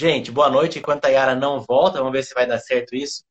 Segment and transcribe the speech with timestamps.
[0.00, 0.78] Gente, boa noite.
[0.78, 3.22] Enquanto a Yara não volta, vamos ver se vai dar certo isso.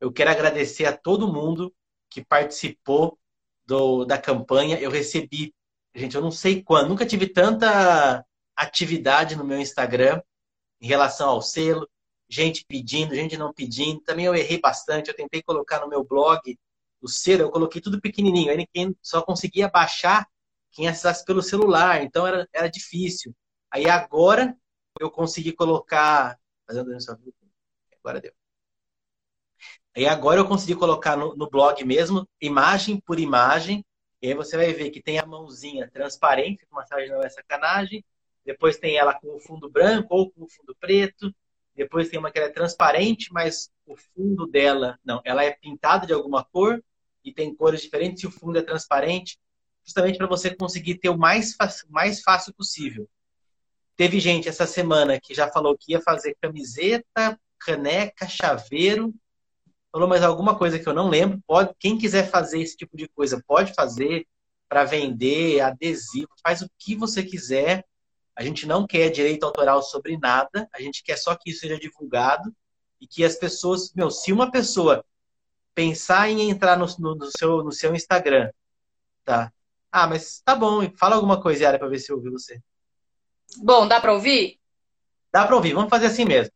[0.00, 1.72] Eu quero agradecer a todo mundo
[2.10, 3.16] que participou
[3.64, 4.76] do, da campanha.
[4.80, 5.54] Eu recebi,
[5.94, 8.26] gente, eu não sei quando, nunca tive tanta
[8.56, 10.20] atividade no meu Instagram
[10.80, 11.88] em relação ao selo,
[12.28, 14.00] gente pedindo, gente não pedindo.
[14.00, 16.58] Também eu errei bastante, eu tentei colocar no meu blog
[17.00, 20.26] o selo, eu coloquei tudo pequenininho, aí quem só conseguia baixar
[20.72, 23.32] quem acessasse pelo celular, então era, era difícil.
[23.70, 24.56] Aí agora
[25.00, 26.38] eu consegui colocar.
[28.00, 28.32] Agora deu.
[29.96, 33.84] Aí agora eu consegui colocar no, no blog mesmo, imagem por imagem.
[34.20, 38.04] E aí você vai ver que tem a mãozinha transparente, massagem não é sacanagem.
[38.44, 41.34] Depois tem ela com o fundo branco ou com o fundo preto.
[41.74, 46.12] Depois tem uma que é transparente, mas o fundo dela, não, ela é pintada de
[46.12, 46.82] alguma cor
[47.24, 49.38] e tem cores diferentes e o fundo é transparente,
[49.84, 51.54] justamente para você conseguir ter o mais
[51.88, 53.08] mais fácil possível.
[53.96, 59.14] Teve gente essa semana que já falou que ia fazer camiseta, caneca, chaveiro
[59.96, 61.40] falou mais alguma coisa que eu não lembro.
[61.46, 64.26] Pode, quem quiser fazer esse tipo de coisa, pode fazer
[64.68, 67.82] para vender, adesivo, faz o que você quiser.
[68.36, 71.78] A gente não quer direito autoral sobre nada, a gente quer só que isso seja
[71.78, 72.54] divulgado
[73.00, 75.02] e que as pessoas, meu, se uma pessoa
[75.74, 78.50] pensar em entrar no, no, no seu, no seu Instagram,
[79.24, 79.50] tá?
[79.90, 82.60] Ah, mas tá bom, fala alguma coisa, Yara, para ver se eu ouvi você.
[83.62, 84.58] Bom, dá para ouvir?
[85.32, 86.52] Dá para ouvir, vamos fazer assim mesmo.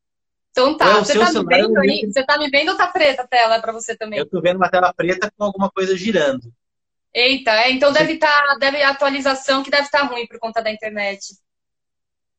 [0.51, 2.11] Então tá, você tá, me vendo aí?
[2.11, 4.19] você tá me vendo ou tá preta a tela para você também?
[4.19, 6.53] Eu tô vendo uma tela preta com alguma coisa girando.
[7.15, 10.39] Eita, é, então deve estar, tá, deve a atualização que deve estar tá ruim por
[10.39, 11.35] conta da internet.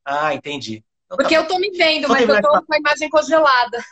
[0.03, 0.83] Ah, entendi.
[1.05, 3.83] Então, tá Porque tá eu tô me vendo, mas eu tô com a imagem congelada.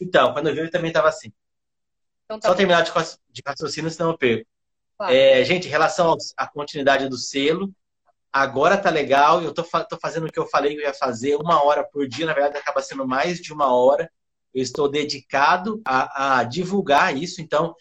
[0.00, 1.32] Então, quando eu vi, ele também estava assim.
[2.24, 2.92] Então, tá Só terminar de,
[3.30, 4.48] de raciocínio, senão eu perco.
[4.96, 5.14] Claro.
[5.14, 7.72] É, gente, em relação à continuidade do selo,
[8.32, 11.36] agora tá legal, eu tô, tô fazendo o que eu falei que eu ia fazer,
[11.36, 14.10] uma hora por dia, na verdade acaba sendo mais de uma hora.
[14.54, 17.74] Eu estou dedicado a, a divulgar isso, então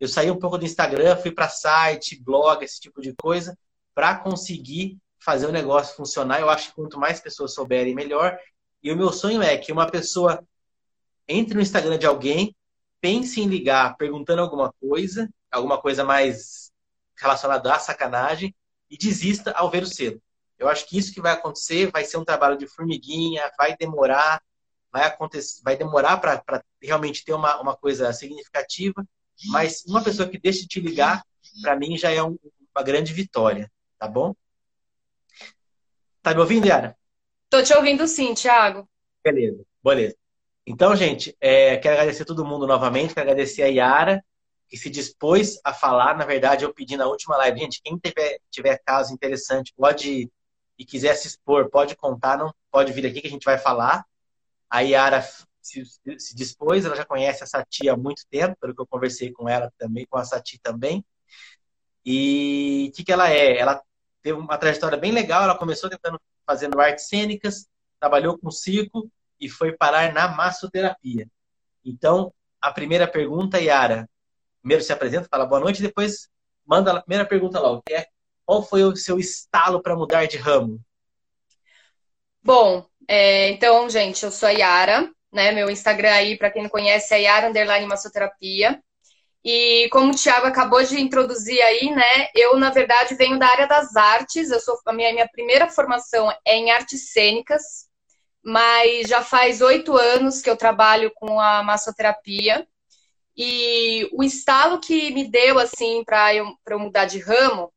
[0.00, 3.56] eu saí um pouco do Instagram, fui para site, blog, esse tipo de coisa,
[3.94, 6.40] para conseguir fazer o negócio funcionar.
[6.40, 8.38] Eu acho que quanto mais pessoas souberem, melhor.
[8.82, 10.42] E o meu sonho é que uma pessoa
[11.28, 12.56] entre no Instagram de alguém,
[13.00, 16.72] pense em ligar perguntando alguma coisa, alguma coisa mais
[17.16, 18.54] relacionada à sacanagem,
[18.90, 20.20] e desista ao ver o selo.
[20.58, 24.42] Eu acho que isso que vai acontecer vai ser um trabalho de formiguinha, vai demorar,
[24.90, 29.06] vai acontecer, vai demorar para realmente ter uma, uma coisa significativa,
[29.46, 31.22] mas uma pessoa que deixe de te ligar,
[31.62, 32.36] para mim já é um,
[32.74, 34.34] uma grande vitória, tá bom?
[36.22, 36.96] Tá me ouvindo, Yara?
[37.48, 38.88] Tô te ouvindo sim, Thiago.
[39.24, 40.16] Beleza, beleza.
[40.66, 44.24] Então, gente, é, quero agradecer todo mundo novamente, quero agradecer a Yara,
[44.68, 46.16] que se dispôs a falar.
[46.16, 50.30] Na verdade, eu pedi na última live, gente, quem tiver, tiver caso interessante, pode
[50.78, 54.04] e quiser se expor, pode contar, não pode vir aqui que a gente vai falar.
[54.70, 55.26] A Yara
[55.60, 55.82] se,
[56.18, 59.48] se dispôs, ela já conhece a Sati há muito tempo, pelo que eu conversei com
[59.48, 61.04] ela também, com a Sati também.
[62.04, 63.58] E o que, que ela é?
[63.58, 63.82] Ela
[64.22, 67.68] teve uma trajetória bem legal, ela começou tentando fazendo artes cênicas,
[68.00, 71.28] trabalhou com circo e foi parar na massoterapia.
[71.84, 74.08] Então, a primeira pergunta, Yara,
[74.60, 76.28] primeiro se apresenta, fala boa noite, depois
[76.66, 78.06] manda a primeira pergunta logo, que é
[78.44, 80.80] qual foi o seu estalo para mudar de ramo?
[82.42, 85.52] Bom, é, então, gente, eu sou a Yara, né?
[85.52, 88.82] Meu Instagram aí, para quem não conhece, é Yara Underline Massoterapia.
[89.44, 92.28] E como o Thiago acabou de introduzir aí, né?
[92.34, 94.50] Eu, na verdade, venho da área das artes.
[94.50, 97.62] Eu sou a minha, minha primeira formação é em artes cênicas,
[98.42, 102.66] mas já faz oito anos que eu trabalho com a massoterapia.
[103.40, 107.72] E o estalo que me deu, assim, para eu, eu mudar de ramo,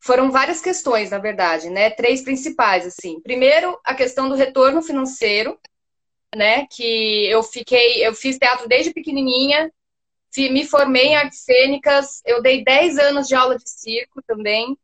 [0.00, 1.90] foram várias questões, na verdade, né?
[1.90, 3.20] Três principais, assim.
[3.20, 5.56] Primeiro, a questão do retorno financeiro,
[6.34, 6.66] né?
[6.66, 9.72] Que eu fiquei, eu fiz teatro desde pequenininha,
[10.36, 14.76] me formei em artes cênicas, eu dei 10 anos de aula de circo também,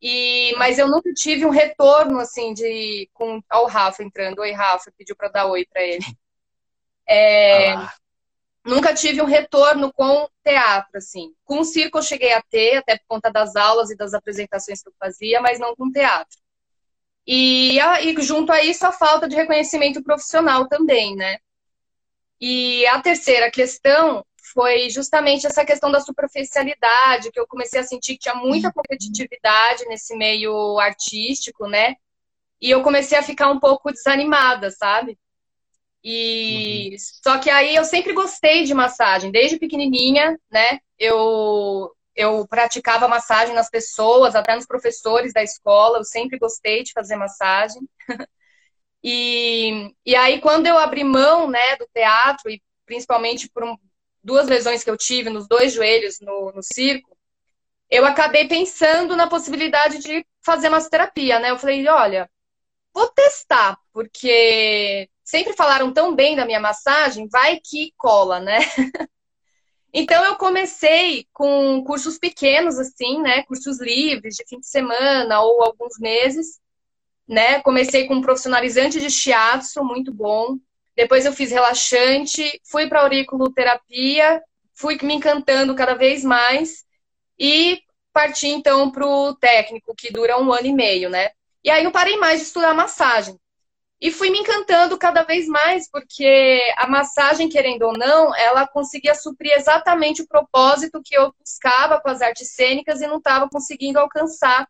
[0.00, 3.08] e mas eu nunca tive um retorno, assim, de...
[3.12, 4.40] Com, o Rafa entrando.
[4.40, 6.04] Oi, Rafa, pediu para dar oi para ele.
[7.06, 7.92] É, ah
[8.68, 11.32] nunca tive um retorno com teatro, assim.
[11.44, 14.82] Com o circo eu cheguei a ter, até por conta das aulas e das apresentações
[14.82, 16.38] que eu fazia, mas não com teatro.
[17.26, 21.38] E, e junto a isso, a falta de reconhecimento profissional também, né?
[22.40, 24.24] E a terceira questão
[24.54, 29.84] foi justamente essa questão da superficialidade, que eu comecei a sentir que tinha muita competitividade
[29.86, 31.96] nesse meio artístico, né?
[32.60, 35.18] E eu comecei a ficar um pouco desanimada, sabe?
[36.02, 36.96] E uhum.
[37.22, 40.78] só que aí eu sempre gostei de massagem, desde pequenininha, né?
[40.98, 46.92] Eu eu praticava massagem nas pessoas, até nos professores da escola, eu sempre gostei de
[46.92, 47.80] fazer massagem.
[49.00, 53.76] E, e aí, quando eu abri mão né, do teatro, e principalmente por um,
[54.22, 57.16] duas lesões que eu tive nos dois joelhos no, no circo,
[57.90, 61.50] eu acabei pensando na possibilidade de fazer massoterapia, né?
[61.50, 62.28] Eu falei, olha,
[62.92, 68.60] vou testar, porque sempre falaram tão bem da minha massagem, vai que cola, né?
[69.92, 73.42] então eu comecei com cursos pequenos, assim, né?
[73.42, 76.58] Cursos livres, de fim de semana ou alguns meses,
[77.28, 77.60] né?
[77.60, 80.56] Comecei com um profissionalizante de shiatsu, muito bom.
[80.96, 84.42] Depois eu fiz relaxante, fui para auriculoterapia,
[84.74, 86.86] fui me encantando cada vez mais
[87.38, 87.82] e
[88.14, 91.32] parti então para o técnico, que dura um ano e meio, né?
[91.62, 93.38] E aí eu parei mais de estudar massagem.
[94.00, 99.14] E fui me encantando cada vez mais, porque a massagem, querendo ou não, ela conseguia
[99.14, 103.98] suprir exatamente o propósito que eu buscava com as artes cênicas e não estava conseguindo
[103.98, 104.68] alcançar,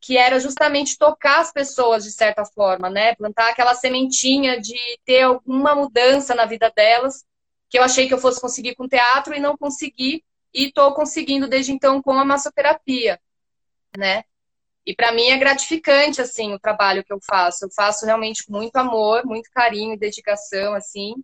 [0.00, 3.14] que era justamente tocar as pessoas de certa forma, né?
[3.16, 7.22] Plantar aquela sementinha de ter alguma mudança na vida delas,
[7.68, 10.24] que eu achei que eu fosse conseguir com teatro e não consegui,
[10.54, 13.20] e estou conseguindo desde então com a massoterapia,
[13.96, 14.24] né?
[14.86, 17.66] E para mim é gratificante assim o trabalho que eu faço.
[17.66, 21.14] Eu faço realmente com muito amor, muito carinho e dedicação assim.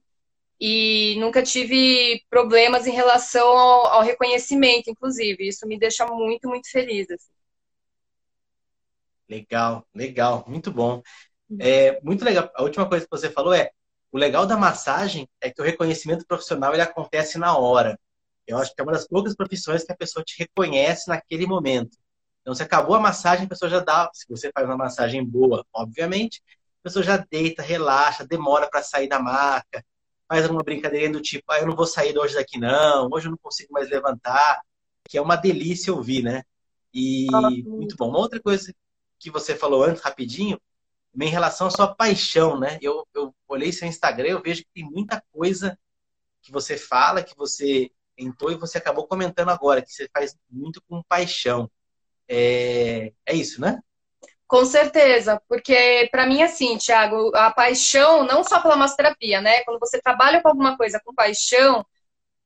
[0.61, 5.49] E nunca tive problemas em relação ao, ao reconhecimento, inclusive.
[5.49, 7.11] Isso me deixa muito, muito feliz.
[7.11, 7.31] Assim.
[9.29, 11.03] Legal, legal, muito bom.
[11.51, 11.59] Uhum.
[11.61, 12.51] É muito legal.
[12.55, 13.71] A última coisa que você falou é
[14.13, 17.99] o legal da massagem é que o reconhecimento profissional ele acontece na hora.
[18.47, 21.99] Eu acho que é uma das poucas profissões que a pessoa te reconhece naquele momento.
[22.47, 24.09] Então, se acabou a massagem, a pessoa já dá.
[24.15, 26.41] Se você faz uma massagem boa, obviamente,
[26.81, 29.85] a pessoa já deita, relaxa, demora para sair da maca,
[30.29, 33.33] faz uma brincadeirinha do tipo, ah, eu não vou sair hoje daqui não, hoje eu
[33.33, 34.61] não consigo mais levantar,
[35.09, 36.45] que é uma delícia ouvir, né?
[36.95, 37.27] E
[37.65, 38.11] muito bom.
[38.11, 38.73] Uma outra coisa
[39.19, 40.61] que você falou antes, rapidinho,
[41.21, 42.79] em relação à sua paixão, né?
[42.81, 45.77] Eu, eu olhei seu Instagram, eu vejo que tem muita coisa
[46.41, 50.81] que você fala, que você entrou e você acabou comentando agora, que você faz muito
[50.89, 51.69] com paixão.
[52.29, 53.79] É, é isso, né?
[54.47, 59.63] Com certeza, porque para mim, assim, Thiago, a paixão, não só pela massoterapia, né?
[59.65, 61.85] Quando você trabalha com alguma coisa com paixão,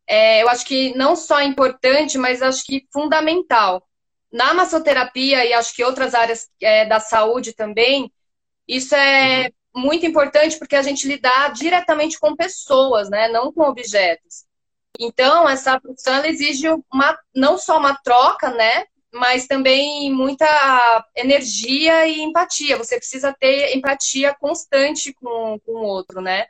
[0.06, 3.86] é, eu acho que não só é importante, mas acho que fundamental.
[4.32, 8.12] Na massoterapia e acho que outras áreas é, da saúde também,
[8.66, 9.82] isso é uhum.
[9.82, 13.28] muito importante porque a gente lidar diretamente com pessoas, né?
[13.28, 14.46] Não com objetos.
[14.98, 18.84] Então, essa profissão exige uma, não só uma troca, né?
[19.12, 20.46] Mas também muita
[21.16, 22.76] energia e empatia.
[22.76, 26.46] Você precisa ter empatia constante com, com o outro, né?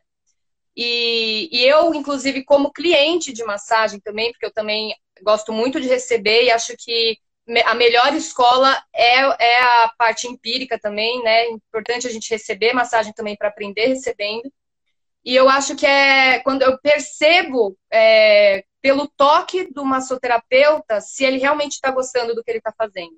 [0.77, 5.89] E, e, eu, inclusive, como cliente de massagem também, porque eu também gosto muito de
[5.89, 7.19] receber e acho que
[7.65, 11.43] a melhor escola é, é a parte empírica também, né?
[11.43, 14.51] É importante a gente receber massagem também para aprender recebendo.
[15.25, 21.39] E eu acho que é quando eu percebo é, pelo toque do massoterapeuta se ele
[21.39, 23.17] realmente está gostando do que ele está fazendo.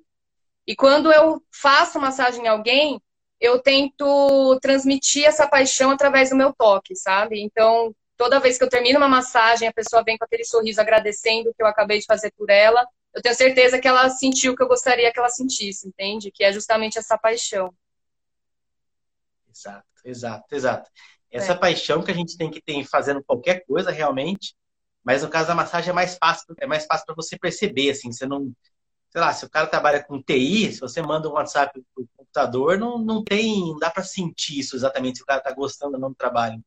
[0.65, 3.01] E quando eu faço massagem em alguém,
[3.39, 7.41] eu tento transmitir essa paixão através do meu toque, sabe?
[7.41, 11.49] Então, toda vez que eu termino uma massagem, a pessoa vem com aquele sorriso agradecendo
[11.49, 14.55] o que eu acabei de fazer por ela, eu tenho certeza que ela sentiu o
[14.55, 16.31] que eu gostaria que ela sentisse, entende?
[16.31, 17.73] Que é justamente essa paixão.
[19.51, 20.89] Exato, exato, exato.
[21.29, 21.55] Essa é.
[21.55, 24.55] paixão que a gente tem que ter fazendo qualquer coisa realmente
[25.03, 28.11] mas no caso da massagem é mais fácil, é mais fácil para você perceber, assim,
[28.11, 28.51] você não,
[29.09, 32.77] sei lá, se o cara trabalha com TI, se você manda um WhatsApp pro computador,
[32.77, 35.99] não, não tem, não dá para sentir isso exatamente se o cara tá gostando ou
[35.99, 36.63] não do trabalho.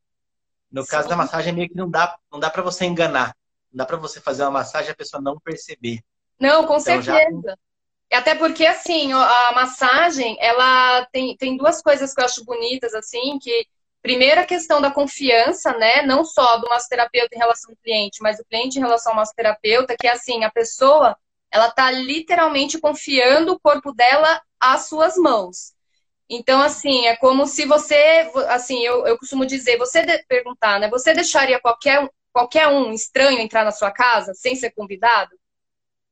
[0.71, 0.90] No Sim.
[0.90, 3.35] caso da massagem meio que não dá, não dá para você enganar.
[3.73, 6.00] Não dá para você fazer uma massagem e a pessoa não perceber.
[6.38, 7.43] Não, com então, certeza.
[7.45, 8.19] Já...
[8.19, 13.38] Até porque, assim, a massagem, ela tem, tem duas coisas que eu acho bonitas, assim,
[13.40, 13.66] que
[14.03, 16.03] Primeiro, a questão da confiança, né?
[16.03, 19.97] Não só do massoterapeuta em relação ao cliente, mas do cliente em relação ao massoterapeuta,
[19.99, 21.17] que é assim, a pessoa,
[21.50, 25.75] ela tá literalmente confiando o corpo dela às suas mãos.
[26.29, 30.88] Então, assim, é como se você, assim, eu, eu costumo dizer, você de, perguntar, né?
[30.88, 35.31] Você deixaria qualquer, qualquer um estranho entrar na sua casa sem ser convidado?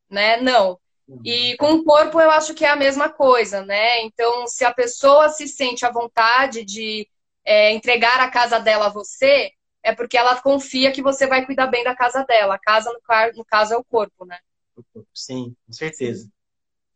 [0.08, 0.40] Né?
[0.40, 0.78] Não.
[1.24, 1.56] E uhum.
[1.58, 4.02] com o corpo eu acho que é a mesma coisa, né?
[4.02, 7.08] Então, se a pessoa se sente à vontade de
[7.44, 11.66] é, entregar a casa dela a você, é porque ela confia que você vai cuidar
[11.66, 12.54] bem da casa dela.
[12.54, 14.38] A casa, no, caso, é o corpo, né?
[15.12, 16.28] Sim, com certeza.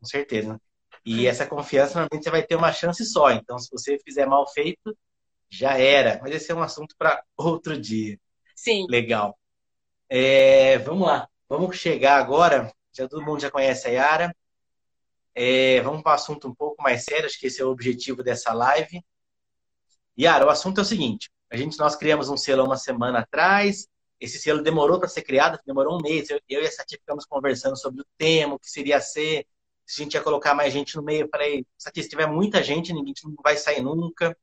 [0.00, 0.60] Com certeza.
[1.04, 3.30] E essa confiança, normalmente, você vai ter uma chance só.
[3.30, 4.96] Então, se você fizer mal feito,
[5.50, 6.18] já era.
[6.22, 8.18] Mas esse é um assunto para outro dia.
[8.54, 8.86] Sim.
[8.88, 9.38] Legal.
[10.08, 11.28] É, vamos lá.
[11.48, 12.72] Vamos chegar agora.
[12.92, 14.36] Já todo mundo já conhece a Yara.
[15.34, 17.26] É, vamos para um assunto um pouco mais sério.
[17.26, 19.02] Acho que esse é o objetivo dessa live.
[20.18, 23.20] Yara, o assunto é o seguinte: a gente, nós criamos um selo há uma semana
[23.20, 23.86] atrás.
[24.20, 26.28] Esse selo demorou para ser criado, demorou um mês.
[26.28, 29.46] Eu, eu e a Sati ficamos conversando sobre o tema, o que seria ser,
[29.86, 31.22] se a gente ia colocar mais gente no meio.
[31.22, 34.36] Eu falei, Sati, se tiver muita gente, ninguém não vai sair nunca.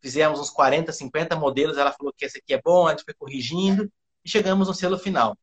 [0.00, 1.76] Fizemos uns 40, 50 modelos.
[1.76, 3.92] Ela falou que esse aqui é bom, a gente foi corrigindo
[4.24, 5.36] e chegamos no selo final.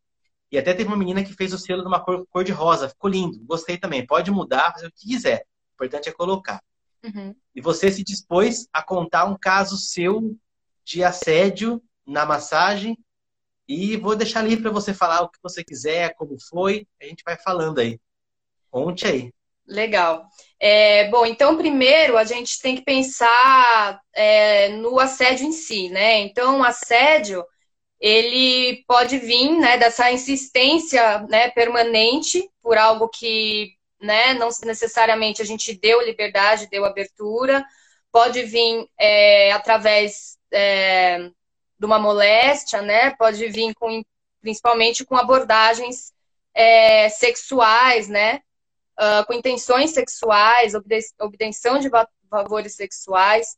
[0.51, 2.89] E até teve uma menina que fez o selo de uma cor, cor de rosa,
[2.89, 4.05] ficou lindo, gostei também.
[4.07, 5.45] Pode mudar, fazer o que quiser.
[5.71, 6.63] O importante é colocar.
[7.03, 7.35] Uhum.
[7.55, 10.35] E você se dispôs a contar um caso seu
[10.83, 12.97] de assédio na massagem.
[13.67, 16.87] E vou deixar ali para você falar o que você quiser, como foi.
[17.01, 17.99] A gente vai falando aí.
[18.71, 19.33] Conte aí.
[19.67, 20.25] Legal.
[20.59, 26.19] É, bom, então, primeiro a gente tem que pensar é, no assédio em si, né?
[26.19, 27.45] Então, o assédio
[27.99, 35.45] ele pode vir né, dessa insistência né, permanente por algo que né, não necessariamente a
[35.45, 37.65] gente deu liberdade, deu abertura,
[38.11, 41.29] pode vir é, através é,
[41.79, 44.03] de uma moléstia, né, pode vir com,
[44.41, 46.13] principalmente com abordagens
[46.53, 48.41] é, sexuais, né,
[48.97, 50.73] uh, com intenções sexuais,
[51.19, 51.89] obtenção de
[52.29, 53.55] favores sexuais.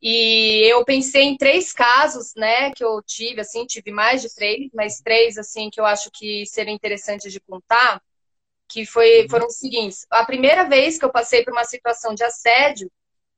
[0.00, 4.70] E eu pensei em três casos, né, que eu tive, assim, tive mais de três,
[4.72, 8.00] mas três, assim, que eu acho que seriam interessantes de contar,
[8.68, 9.28] que foi, uhum.
[9.28, 10.06] foram os seguintes.
[10.10, 12.90] A primeira vez que eu passei por uma situação de assédio,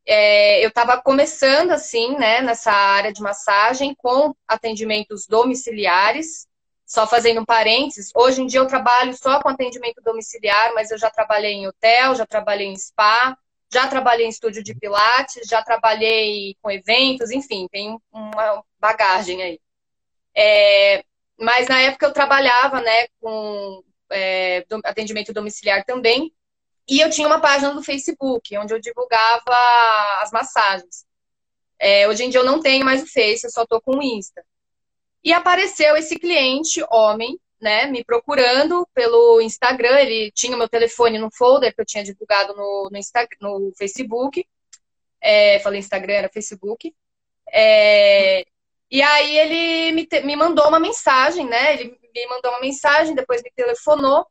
[0.06, 6.48] é, eu estava começando, assim, né, nessa área de massagem, com atendimentos domiciliares,
[6.84, 10.98] só fazendo um parênteses, hoje em dia eu trabalho só com atendimento domiciliar, mas eu
[10.98, 13.38] já trabalhei em hotel, já trabalhei em spa,
[13.72, 19.60] já trabalhei em estúdio de pilates, já trabalhei com eventos, enfim, tem uma bagagem aí.
[20.36, 21.04] É,
[21.38, 26.32] mas na época eu trabalhava, né, com é, atendimento domiciliar também,
[26.88, 29.56] e eu tinha uma página no Facebook, onde eu divulgava
[30.20, 31.06] as massagens.
[31.78, 34.02] É, hoje em dia eu não tenho mais o Face, eu só tô com o
[34.02, 34.44] Insta.
[35.22, 39.98] E apareceu esse cliente, homem, né, me procurando pelo Instagram.
[40.00, 44.46] Ele tinha meu telefone no folder que eu tinha divulgado no, no, Insta, no Facebook.
[45.20, 46.94] É, falei Instagram, era Facebook.
[47.52, 48.44] É,
[48.90, 51.74] e aí ele me, me mandou uma mensagem, né?
[51.74, 54.26] Ele me mandou uma mensagem, depois me telefonou.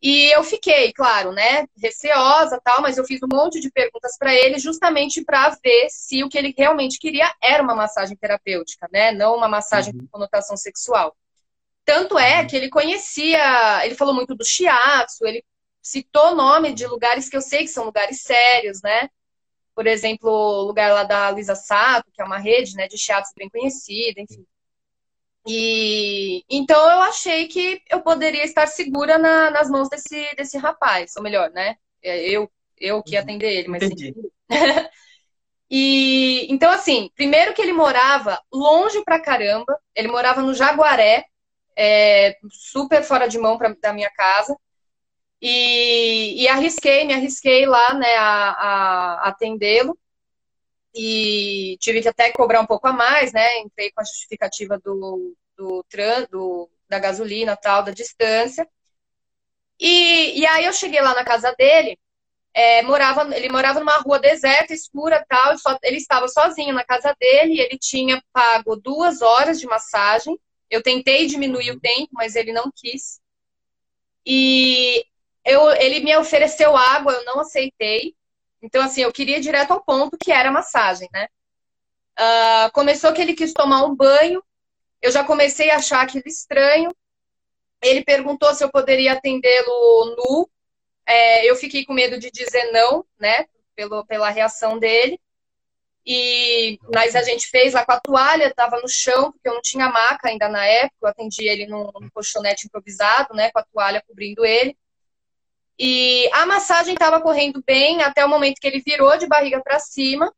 [0.00, 4.34] E eu fiquei, claro, né, receosa, tal, mas eu fiz um monte de perguntas para
[4.34, 9.10] ele justamente para ver se o que ele realmente queria era uma massagem terapêutica, né,
[9.12, 10.00] não uma massagem uhum.
[10.00, 11.16] com conotação sexual.
[11.84, 12.46] Tanto é uhum.
[12.46, 15.42] que ele conhecia, ele falou muito do shiatsu, ele
[15.82, 19.08] citou nome de lugares que eu sei que são lugares sérios, né?
[19.76, 23.34] Por exemplo, o lugar lá da Lisa Sato, que é uma rede né, de shiatsu
[23.36, 24.46] bem conhecida, enfim.
[25.46, 31.12] E então eu achei que eu poderia estar segura na, nas mãos desse, desse rapaz,
[31.14, 31.76] ou melhor, né?
[32.02, 33.24] É, eu, eu que ia uhum.
[33.24, 33.82] atender ele, mas.
[33.82, 34.14] Entendi.
[35.70, 41.26] e então, assim, primeiro que ele morava longe pra caramba, ele morava no Jaguaré,
[41.76, 44.56] é, super fora de mão pra, da minha casa.
[45.40, 49.98] E, e, arrisquei, me arrisquei lá, né, a, a atendê-lo.
[50.94, 53.58] E tive que até cobrar um pouco a mais, né?
[53.60, 55.84] Entrei com a justificativa do, do,
[56.30, 58.66] do da gasolina, tal, da distância.
[59.78, 61.98] E, e aí eu cheguei lá na casa dele,
[62.54, 67.14] é, morava, ele morava numa rua deserta, escura, tal, só, ele estava sozinho na casa
[67.20, 70.38] dele, ele tinha pago duas horas de massagem,
[70.70, 73.20] eu tentei diminuir o tempo, mas ele não quis.
[74.24, 75.04] E
[75.46, 78.14] eu, ele me ofereceu água, eu não aceitei.
[78.60, 81.28] Então, assim, eu queria ir direto ao ponto, que era massagem, né?
[82.18, 84.42] Uh, começou que ele quis tomar um banho,
[85.00, 86.90] eu já comecei a achar aquilo estranho.
[87.80, 90.50] Ele perguntou se eu poderia atendê-lo nu.
[91.06, 93.46] É, eu fiquei com medo de dizer não, né?
[93.76, 95.20] Pelo, pela reação dele.
[96.04, 99.62] E, mas a gente fez lá com a toalha, estava no chão, porque eu não
[99.62, 103.64] tinha maca ainda na época, eu atendi ele num, num colchonete improvisado, né, com a
[103.64, 104.76] toalha cobrindo ele.
[105.78, 109.78] E a massagem estava correndo bem até o momento que ele virou de barriga para
[109.78, 110.32] cima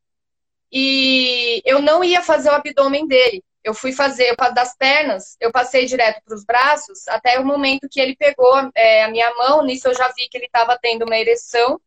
[0.70, 3.42] e eu não ia fazer o abdômen dele.
[3.64, 8.00] Eu fui fazer das pernas, eu passei direto para os braços até o momento que
[8.00, 9.64] ele pegou é, a minha mão.
[9.64, 11.80] Nisso eu já vi que ele estava tendo uma ereção.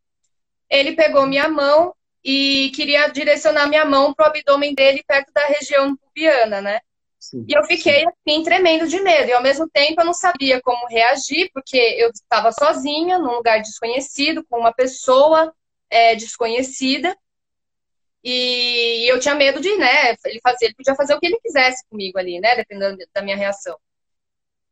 [0.70, 5.46] Ele pegou minha mão e queria direcionar minha mão para o abdômen dele, perto da
[5.48, 6.79] região pubiana, né?
[7.22, 9.30] Sim, e eu fiquei assim, tremendo de medo.
[9.30, 13.62] E ao mesmo tempo eu não sabia como reagir, porque eu estava sozinha, num lugar
[13.62, 15.54] desconhecido, com uma pessoa
[15.88, 17.16] é, desconhecida.
[18.24, 21.88] E eu tinha medo de, né, ele fazer, ele podia fazer o que ele quisesse
[21.88, 23.78] comigo ali, né, dependendo da minha reação.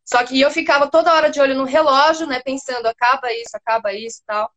[0.03, 3.94] Só que eu ficava toda hora de olho no relógio, né, pensando, acaba isso, acaba
[3.94, 4.51] isso, tal.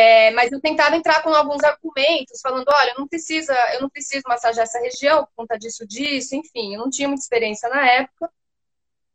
[0.00, 4.22] É, mas eu tentava entrar com alguns argumentos, falando, olha, não precisa, eu não preciso
[4.28, 8.30] massagear essa região por conta disso, disso, enfim, eu não tinha muita experiência na época.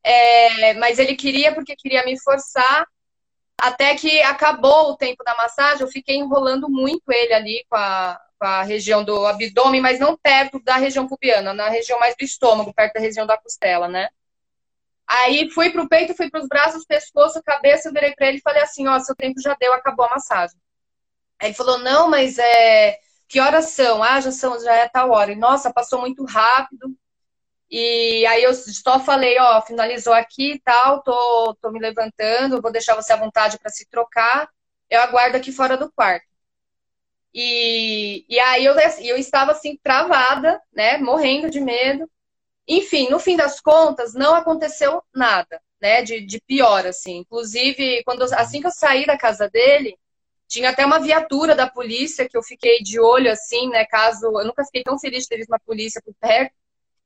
[0.03, 2.85] É, mas ele queria porque queria me forçar,
[3.57, 8.19] até que acabou o tempo da massagem, eu fiquei enrolando muito ele ali com a,
[8.37, 12.25] com a região do abdômen, mas não perto da região pubiana, na região mais do
[12.25, 14.09] estômago, perto da região da costela, né?
[15.07, 18.61] Aí fui pro peito, fui pros braços, pescoço, cabeça, eu virei pra ele e falei
[18.61, 20.61] assim, ó, seu tempo já deu, acabou a massagem.
[21.43, 22.97] Aí ele falou, não, mas é.
[23.27, 24.01] Que horas são?
[24.01, 25.31] Ah, já são, já é tal hora.
[25.33, 26.95] E, nossa, passou muito rápido.
[27.69, 32.71] E aí eu só falei, ó, finalizou aqui e tal, tô, tô me levantando, vou
[32.71, 34.49] deixar você à vontade para se trocar.
[34.89, 36.25] Eu aguardo aqui fora do quarto.
[37.33, 40.97] E, e aí eu, eu estava assim, travada, né?
[40.97, 42.09] Morrendo de medo.
[42.67, 46.03] Enfim, no fim das contas, não aconteceu nada, né?
[46.03, 47.17] De, de pior, assim.
[47.17, 49.97] Inclusive, quando, assim que eu saí da casa dele,
[50.53, 53.85] tinha até uma viatura da polícia que eu fiquei de olho, assim, né?
[53.85, 54.27] Caso.
[54.27, 56.53] Eu nunca fiquei tão feliz de ter visto uma polícia por perto,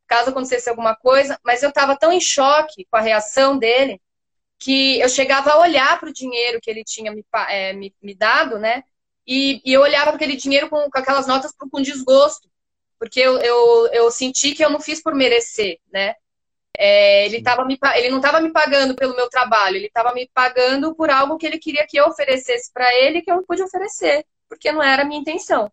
[0.06, 4.01] caso acontecesse alguma coisa, mas eu estava tão em choque com a reação dele
[4.60, 8.13] que eu chegava a olhar para o dinheiro que ele tinha me, é, me, me
[8.16, 8.84] dado, né?
[9.25, 12.50] E, e, eu olhava para aquele dinheiro com, com aquelas notas com desgosto,
[13.00, 16.16] porque eu, eu, eu senti que eu não fiz por merecer, né?
[16.79, 20.29] É, ele, tava me, ele não estava me pagando pelo meu trabalho, ele estava me
[20.31, 23.63] pagando por algo que ele queria que eu oferecesse para ele que eu não pude
[23.63, 25.72] oferecer, porque não era a minha intenção.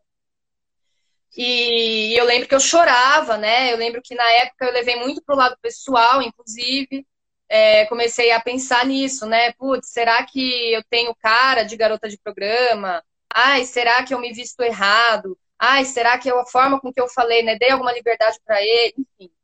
[1.36, 3.72] E eu lembro que eu chorava, né?
[3.72, 7.06] Eu lembro que na época eu levei muito pro lado pessoal, inclusive.
[7.48, 9.52] É, comecei a pensar nisso, né?
[9.54, 13.04] Putz, será que eu tenho cara de garota de programa?
[13.32, 15.36] Ai, será que eu me visto errado?
[15.58, 17.56] Ai, será que é a forma com que eu falei, né?
[17.58, 18.94] Dei alguma liberdade para ele?
[19.20, 19.34] Enfim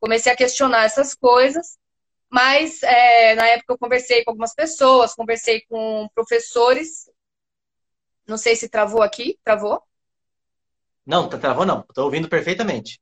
[0.00, 1.78] comecei a questionar essas coisas,
[2.28, 7.10] mas é, na época eu conversei com algumas pessoas, conversei com professores.
[8.26, 9.82] Não sei se travou aqui, travou?
[11.04, 13.00] Não, tá travou não, estou ouvindo perfeitamente.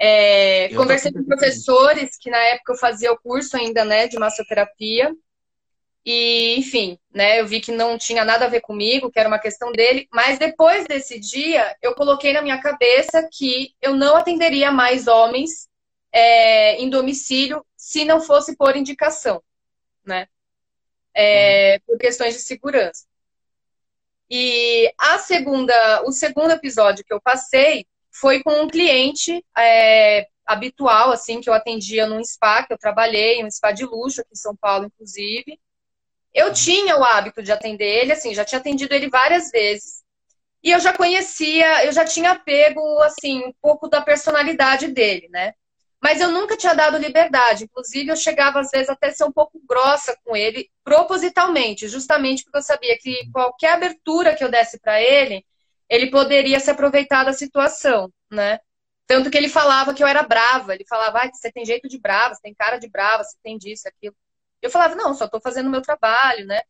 [0.00, 5.12] É, conversei com professores que na época eu fazia o curso ainda, né, de massoterapia.
[6.04, 9.38] E, enfim, né, eu vi que não tinha nada a ver comigo, que era uma
[9.38, 14.70] questão dele, mas depois desse dia, eu coloquei na minha cabeça que eu não atenderia
[14.72, 15.68] mais homens
[16.12, 19.42] é, em domicílio se não fosse por indicação,
[20.04, 20.28] né?
[21.14, 21.80] É, uhum.
[21.86, 23.06] Por questões de segurança.
[24.30, 31.12] E a segunda, o segundo episódio que eu passei foi com um cliente é, habitual,
[31.12, 34.36] assim, que eu atendia num spa, que eu trabalhei, um spa de luxo aqui em
[34.36, 35.58] São Paulo, inclusive.
[36.34, 36.52] Eu uhum.
[36.52, 40.02] tinha o hábito de atender ele, assim, já tinha atendido ele várias vezes.
[40.62, 45.54] E eu já conhecia, eu já tinha pego, assim, um pouco da personalidade dele, né?
[46.02, 47.64] Mas eu nunca tinha dado liberdade.
[47.64, 52.58] Inclusive, eu chegava às vezes até ser um pouco grossa com ele, propositalmente, justamente porque
[52.58, 55.44] eu sabia que qualquer abertura que eu desse para ele,
[55.88, 58.60] ele poderia se aproveitar da situação, né?
[59.06, 60.74] Tanto que ele falava que eu era brava.
[60.74, 63.56] Ele falava, ah, você tem jeito de brava, você tem cara de brava, você tem
[63.58, 64.14] disso, aquilo.
[64.62, 66.60] Eu falava, não, só estou fazendo o meu trabalho, né?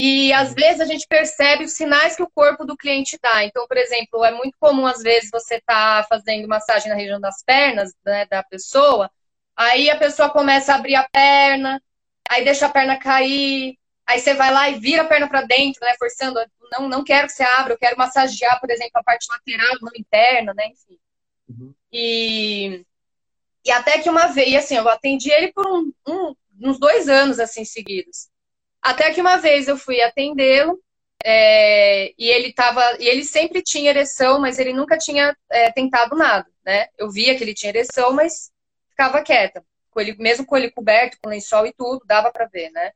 [0.00, 3.44] E às vezes a gente percebe os sinais que o corpo do cliente dá.
[3.44, 7.42] Então, por exemplo, é muito comum às vezes você tá fazendo massagem na região das
[7.42, 9.10] pernas né, da pessoa,
[9.56, 11.82] aí a pessoa começa a abrir a perna,
[12.28, 15.80] aí deixa a perna cair, aí você vai lá e vira a perna para dentro,
[15.84, 19.26] né, forçando, não, não quero que você abra, eu quero massagear, por exemplo, a parte
[19.30, 20.98] lateral, não interna, né, enfim.
[21.48, 21.74] Uhum.
[21.92, 22.84] E,
[23.64, 27.40] e até que uma vez, assim, eu atendi ele por um, um, uns dois anos,
[27.40, 28.27] assim, seguidos.
[28.88, 30.82] Até que uma vez eu fui atendê-lo
[31.22, 36.16] é, e ele tava, e ele sempre tinha ereção, mas ele nunca tinha é, tentado
[36.16, 36.86] nada, né?
[36.96, 38.50] Eu via que ele tinha ereção, mas
[38.88, 42.70] ficava quieta, com ele, mesmo com ele coberto, com lençol e tudo, dava para ver,
[42.70, 42.92] né?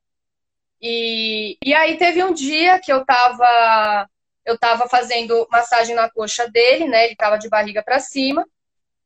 [0.81, 4.09] E, e aí teve um dia que eu tava,
[4.47, 7.05] eu tava fazendo massagem na coxa dele, né?
[7.05, 8.47] Ele tava de barriga para cima.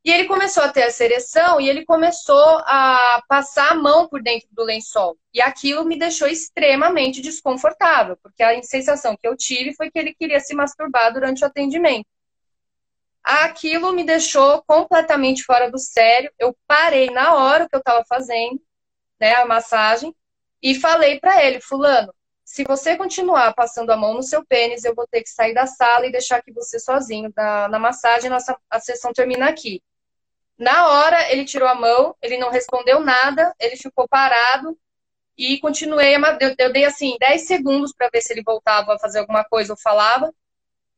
[0.07, 4.23] E ele começou a ter essa ereção e ele começou a passar a mão por
[4.23, 5.19] dentro do lençol.
[5.35, 10.14] E aquilo me deixou extremamente desconfortável, porque a sensação que eu tive foi que ele
[10.14, 12.07] queria se masturbar durante o atendimento.
[13.21, 16.31] Aquilo me deixou completamente fora do sério.
[16.38, 18.62] Eu parei na hora que eu estava fazendo
[19.19, 20.14] né, a massagem
[20.62, 22.14] e falei para ele, fulano,
[22.45, 25.66] se você continuar passando a mão no seu pênis, eu vou ter que sair da
[25.66, 28.31] sala e deixar aqui você sozinho na, na massagem.
[28.31, 29.83] Nossa a sessão termina aqui.
[30.59, 34.79] Na hora, ele tirou a mão, ele não respondeu nada, ele ficou parado
[35.37, 36.14] e continuei.
[36.59, 39.79] Eu, dei assim 10 segundos para ver se ele voltava a fazer alguma coisa ou
[39.79, 40.33] falava.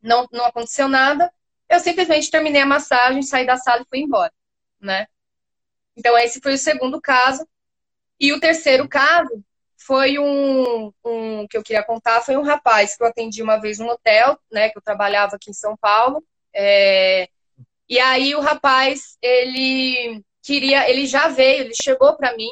[0.01, 1.33] Não, não aconteceu nada.
[1.68, 4.33] Eu simplesmente terminei a massagem, saí da sala e fui embora,
[4.81, 5.07] né?
[5.97, 7.47] Então, esse foi o segundo caso.
[8.21, 9.44] E o terceiro caso
[9.77, 13.79] foi um, um que eu queria contar, foi um rapaz que eu atendi uma vez
[13.79, 16.23] no hotel, né, que eu trabalhava aqui em São Paulo.
[16.55, 17.29] É,
[17.88, 22.51] e aí o rapaz, ele queria, ele já veio, ele chegou para mim,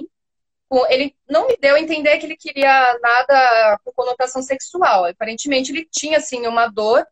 [0.88, 5.04] ele não me deu a entender que ele queria nada com conotação sexual.
[5.04, 7.06] Aparentemente ele tinha assim uma dor.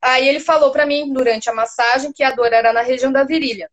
[0.00, 3.24] Aí ele falou para mim durante a massagem que a dor era na região da
[3.24, 3.70] virilha.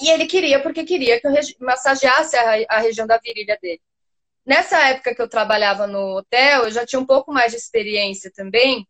[0.00, 3.80] E ele queria porque queria que eu massageasse a, a região da virilha dele.
[4.44, 8.30] Nessa época que eu trabalhava no hotel, eu já tinha um pouco mais de experiência
[8.34, 8.86] também.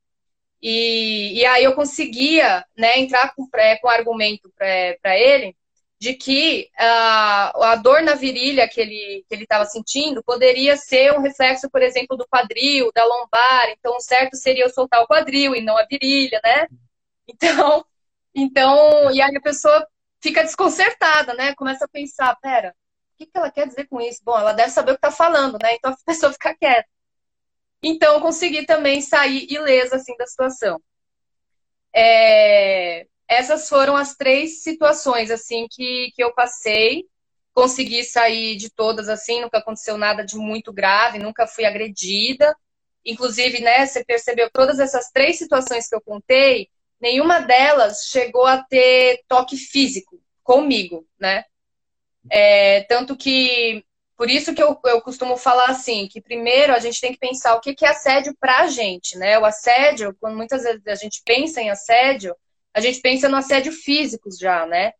[0.68, 3.48] E, e aí eu conseguia né, entrar com,
[3.81, 5.57] com argumento para ele
[5.96, 11.12] de que uh, a dor na virilha que ele que ele estava sentindo poderia ser
[11.12, 13.70] um reflexo, por exemplo, do quadril, da lombar.
[13.70, 16.66] Então, o certo seria eu soltar o quadril e não a virilha, né?
[17.29, 17.85] Então,
[18.35, 19.87] então, e aí a pessoa
[20.20, 21.55] fica desconcertada, né?
[21.55, 22.74] Começa a pensar, pera,
[23.14, 24.20] o que, que ela quer dizer com isso?
[24.24, 25.76] Bom, ela deve saber o que está falando, né?
[25.76, 26.88] Então a pessoa fica quieta.
[27.88, 30.83] Então, consegui também sair ilesa, assim, da situação.
[31.94, 33.07] É...
[33.29, 37.05] Essas foram as três situações, assim, que, que eu passei.
[37.55, 42.57] Consegui sair de todas, assim, nunca aconteceu nada de muito grave, nunca fui agredida.
[43.05, 46.68] Inclusive, né, você percebeu, todas essas três situações que eu contei,
[47.01, 51.44] nenhuma delas chegou a ter toque físico comigo, né?
[52.29, 53.85] É, tanto que,
[54.16, 57.55] por isso que eu, eu costumo falar assim, que primeiro a gente tem que pensar
[57.55, 59.38] o que, que é assédio pra gente, né?
[59.38, 62.35] O assédio, quando muitas vezes a gente pensa em assédio,
[62.72, 64.92] a gente pensa no assédio físico já, né?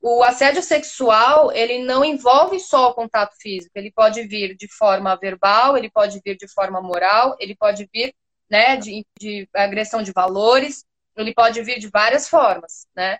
[0.00, 5.16] O assédio sexual, ele não envolve só o contato físico, ele pode vir de forma
[5.16, 8.14] verbal, ele pode vir de forma moral, ele pode vir,
[8.50, 10.84] né, de, de agressão de valores,
[11.16, 13.18] ele pode vir de várias formas, né?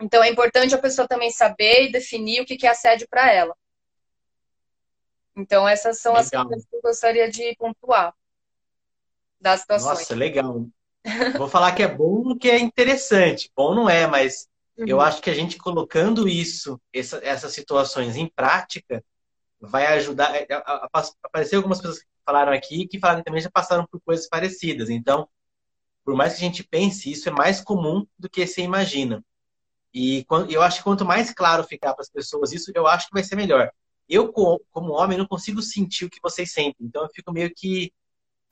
[0.00, 3.54] Então é importante a pessoa também saber e definir o que é assédio para ela.
[5.36, 6.42] Então essas são legal.
[6.42, 8.14] as coisas que eu gostaria de pontuar
[9.40, 9.98] das situações.
[9.98, 10.66] Nossa, legal.
[11.36, 13.50] Vou falar que é bom, que é interessante.
[13.54, 14.86] Bom não é, mas uhum.
[14.88, 19.04] eu acho que a gente colocando isso, essa, essas situações em prática,
[19.60, 20.34] vai ajudar.
[20.34, 20.46] É,
[21.22, 24.90] apareceu algumas pessoas que falaram aqui que falaram também já passaram por coisas parecidas.
[24.90, 25.28] Então,
[26.04, 29.24] por mais que a gente pense, isso é mais comum do que se imagina.
[29.92, 33.14] E eu acho que quanto mais claro ficar para as pessoas isso, eu acho que
[33.14, 33.70] vai ser melhor.
[34.08, 36.86] Eu, como homem, não consigo sentir o que vocês sentem.
[36.86, 37.92] Então, eu fico meio que.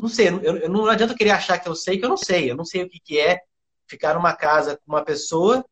[0.01, 2.51] Não sei, eu, eu não adianta querer achar que eu sei que eu não sei.
[2.51, 3.41] Eu não sei o que, que é
[3.87, 5.65] ficar numa casa com uma pessoa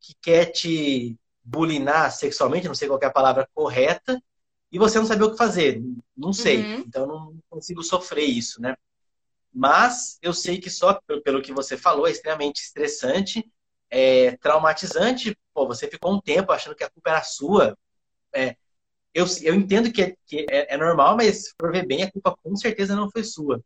[0.00, 4.22] que quer te bulinar sexualmente, não sei qual é a palavra correta,
[4.70, 5.82] e você não saber o que fazer.
[6.16, 6.58] Não sei.
[6.58, 6.84] Uhum.
[6.86, 8.76] Então, eu não consigo sofrer isso, né?
[9.52, 13.50] Mas eu sei que só pelo que você falou é extremamente estressante,
[13.90, 15.36] é traumatizante.
[15.54, 17.76] Pô, você ficou um tempo achando que a culpa era sua.
[18.34, 18.56] É,
[19.18, 22.10] eu, eu entendo que, é, que é, é, normal, mas se for ver bem, a
[22.10, 23.62] culpa com certeza não foi sua.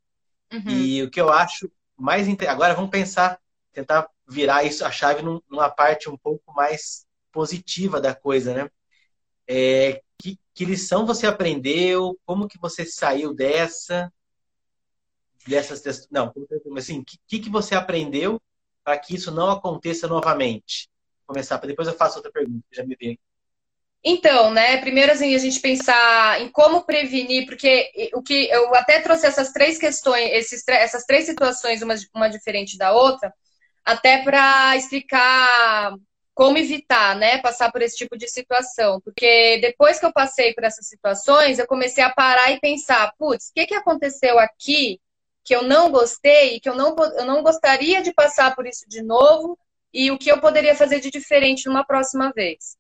[0.53, 0.69] Uhum.
[0.69, 2.27] E o que eu acho mais.
[2.49, 3.39] Agora vamos pensar,
[3.73, 8.71] tentar virar isso, a chave numa parte um pouco mais positiva da coisa, né?
[9.47, 12.19] É, que, que lição você aprendeu?
[12.25, 14.13] Como que você saiu dessa?
[15.47, 16.33] dessas não
[16.77, 18.41] assim o que, que você aprendeu
[18.85, 20.89] para que isso não aconteça novamente
[21.27, 23.19] Vou começar depois eu faço outra pergunta já me veio
[24.05, 29.01] então, né, primeiro assim, a gente pensar em como prevenir, porque o que eu até
[29.01, 33.33] trouxe essas três questões, esses, essas três situações, uma, uma diferente da outra,
[33.85, 35.95] até para explicar
[36.35, 39.01] como evitar, né, passar por esse tipo de situação.
[39.03, 43.51] Porque depois que eu passei por essas situações, eu comecei a parar e pensar, putz,
[43.51, 45.01] o que, que aconteceu aqui
[45.45, 49.03] que eu não gostei, que eu não, eu não gostaria de passar por isso de
[49.03, 49.59] novo
[49.93, 52.77] e o que eu poderia fazer de diferente numa próxima vez.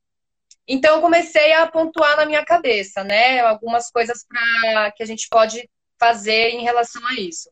[0.66, 3.40] Então, eu comecei a pontuar na minha cabeça, né?
[3.40, 7.50] Algumas coisas para que a gente pode fazer em relação a isso.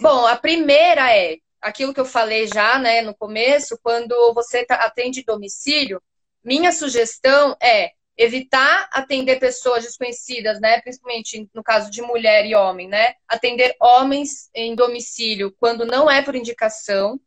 [0.00, 4.74] Bom, a primeira é aquilo que eu falei já, né, no começo, quando você tá,
[4.76, 6.02] atende domicílio,
[6.44, 10.80] minha sugestão é evitar atender pessoas desconhecidas, né?
[10.82, 13.14] Principalmente no caso de mulher e homem, né?
[13.26, 17.18] Atender homens em domicílio quando não é por indicação.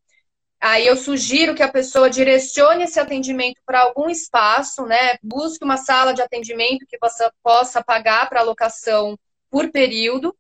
[0.70, 5.18] Aí eu sugiro que a pessoa direcione esse atendimento para algum espaço, né?
[5.24, 9.18] Busque uma sala de atendimento que você possa pagar para alocação
[9.50, 10.36] por período,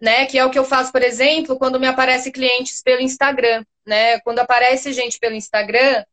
[0.00, 0.26] né?
[0.26, 4.18] Que é o que eu faço, por exemplo, quando me aparece clientes pelo Instagram, né?
[4.22, 6.04] Quando aparece gente pelo Instagram,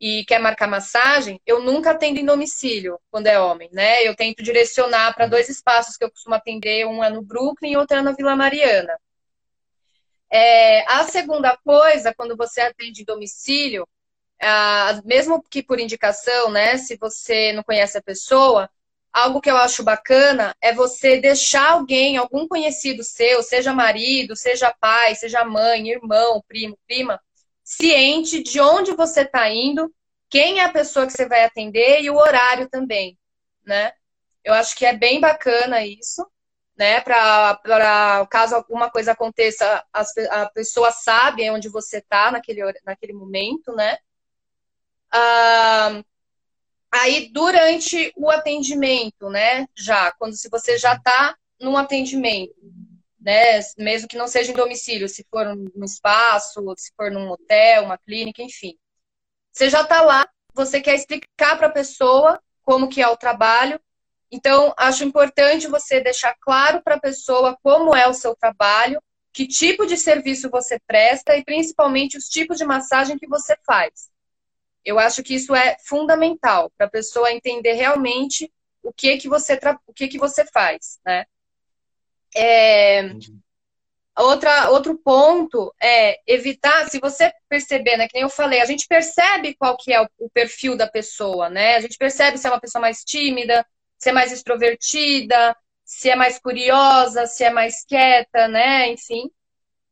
[0.00, 4.02] e quer marcar massagem, eu nunca atendo em domicílio quando é homem, né?
[4.02, 7.76] Eu tento direcionar para dois espaços que eu costumo atender, um é no Brooklyn e
[7.76, 8.98] outro é na Vila Mariana.
[10.30, 13.86] É, a segunda coisa, quando você atende domicílio,
[14.42, 16.76] ah, mesmo que por indicação, né?
[16.76, 18.68] Se você não conhece a pessoa,
[19.12, 24.74] algo que eu acho bacana é você deixar alguém, algum conhecido seu, seja marido, seja
[24.80, 27.20] pai, seja mãe, irmão, primo, prima,
[27.62, 29.92] ciente de onde você está indo,
[30.28, 33.16] quem é a pessoa que você vai atender e o horário também,
[33.64, 33.92] né?
[34.42, 36.26] Eu acho que é bem bacana isso,
[36.76, 37.00] né?
[37.00, 43.98] Para caso alguma coisa aconteça, a pessoa sabe onde você está naquele, naquele momento, né?
[45.10, 46.02] Ah,
[46.90, 49.66] aí, durante o atendimento, né?
[49.76, 52.54] Já, quando se você já está num atendimento,
[53.20, 53.60] né?
[53.78, 57.98] Mesmo que não seja em domicílio, se for no espaço, se for num hotel, uma
[57.98, 58.76] clínica, enfim.
[59.52, 63.80] Você já está lá, você quer explicar para a pessoa como que é o trabalho.
[64.34, 69.00] Então, acho importante você deixar claro para a pessoa como é o seu trabalho,
[69.32, 74.10] que tipo de serviço você presta e principalmente os tipos de massagem que você faz.
[74.84, 79.56] Eu acho que isso é fundamental para a pessoa entender realmente o que que você
[79.86, 81.26] o que que você faz, né?
[82.36, 83.10] É...
[84.18, 88.86] Outra, outro ponto é evitar, se você perceber, né, que nem eu falei, a gente
[88.88, 91.76] percebe qual que é o, o perfil da pessoa, né?
[91.76, 93.64] A gente percebe se é uma pessoa mais tímida,
[94.04, 98.90] se é mais extrovertida, se é mais curiosa, se é mais quieta, né?
[98.90, 99.30] Enfim.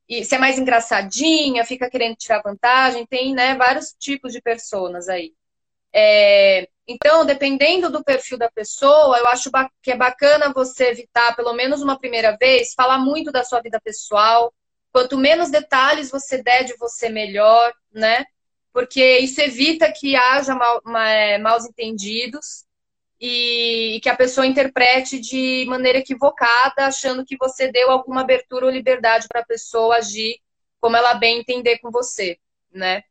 [0.06, 5.08] E se é mais engraçadinha, fica querendo tirar vantagem, tem né, vários tipos de personas
[5.08, 5.32] aí.
[5.94, 11.54] É, então, dependendo do perfil da pessoa, eu acho que é bacana você evitar, pelo
[11.54, 14.52] menos uma primeira vez, falar muito da sua vida pessoal.
[14.92, 18.26] Quanto menos detalhes você der de você, melhor, né?
[18.74, 22.66] Porque isso evita que haja mal, mal, maus entendidos
[23.24, 28.72] e que a pessoa interprete de maneira equivocada, achando que você deu alguma abertura ou
[28.72, 30.40] liberdade para a pessoa agir
[30.80, 32.36] como ela bem entender com você,
[32.72, 33.04] né?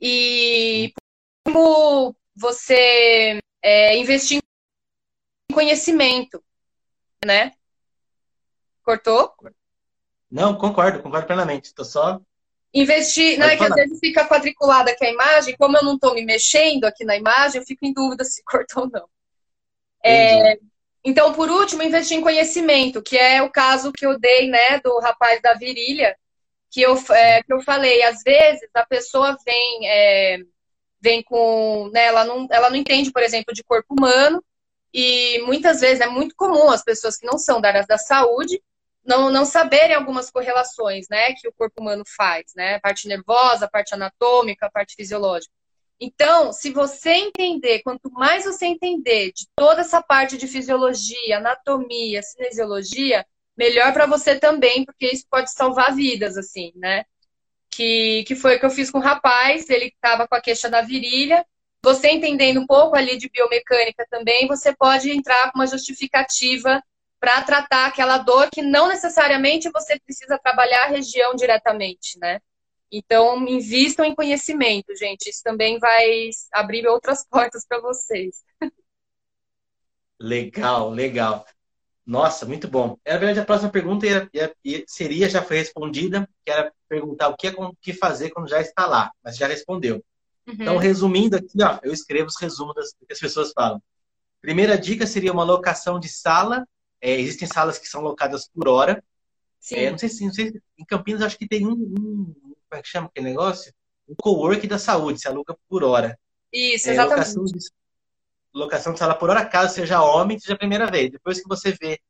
[0.00, 0.94] E
[1.44, 4.40] como você é, investir
[5.50, 6.42] em conhecimento,
[7.22, 7.52] né?
[8.82, 9.34] Cortou?
[10.30, 11.66] Não, concordo, concordo plenamente.
[11.66, 12.22] Estou só
[12.78, 16.14] Investir, não é que às vezes fica quadriculada aqui a imagem, como eu não estou
[16.14, 19.08] me mexendo aqui na imagem, eu fico em dúvida se cortou ou não.
[20.04, 20.58] É,
[21.04, 24.98] então, por último, investir em conhecimento, que é o caso que eu dei, né, do
[25.00, 26.16] rapaz da virilha,
[26.70, 30.38] que eu, é, que eu falei, às vezes a pessoa vem, é,
[31.00, 34.42] vem com, né, ela não, ela não entende, por exemplo, de corpo humano,
[34.94, 38.62] e muitas vezes é muito comum as pessoas que não são da área da saúde
[39.08, 43.64] não, não saberem algumas correlações, né, que o corpo humano faz, né, a parte nervosa,
[43.64, 45.52] a parte anatômica, a parte fisiológica.
[45.98, 52.22] Então, se você entender, quanto mais você entender de toda essa parte de fisiologia, anatomia,
[52.22, 57.04] cinesiologia, melhor para você também, porque isso pode salvar vidas, assim, né?
[57.70, 60.70] Que, que foi o que eu fiz com o rapaz, ele estava com a queixa
[60.70, 61.44] da virilha.
[61.82, 66.80] Você entendendo um pouco ali de biomecânica também, você pode entrar com uma justificativa
[67.20, 72.40] para tratar aquela dor que não necessariamente você precisa trabalhar a região diretamente, né?
[72.90, 75.28] Então, invistam em conhecimento, gente.
[75.28, 78.42] Isso também vai abrir outras portas para vocês.
[80.18, 81.46] Legal, legal.
[82.04, 82.96] Nossa, muito bom.
[83.06, 84.28] Na verdade, a próxima pergunta ia,
[84.64, 88.60] ia, seria, já foi respondida, que era perguntar o que, o que fazer quando já
[88.60, 90.02] está lá, mas já respondeu.
[90.46, 90.54] Uhum.
[90.54, 93.82] Então, resumindo aqui, ó, eu escrevo os resumos das, que as pessoas falam.
[94.40, 96.66] Primeira dica seria uma locação de sala
[97.00, 99.02] é, existem salas que são locadas por hora.
[99.72, 102.80] É, não, sei se, não sei se em Campinas acho que tem um, um, como
[102.80, 103.72] é que chama aquele negócio?
[104.08, 106.18] Um co-work da saúde, se aluga por hora.
[106.52, 107.36] Isso, é, exatamente.
[107.36, 107.58] Locação de,
[108.54, 111.10] locação de sala por hora, caso seja homem, seja a primeira vez.
[111.10, 112.00] Depois que você vê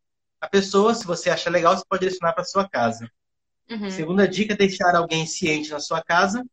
[0.40, 3.10] a pessoa, se você acha legal, você pode direcionar para sua casa.
[3.68, 3.90] Uhum.
[3.90, 6.44] Segunda dica, deixar alguém ciente na sua casa.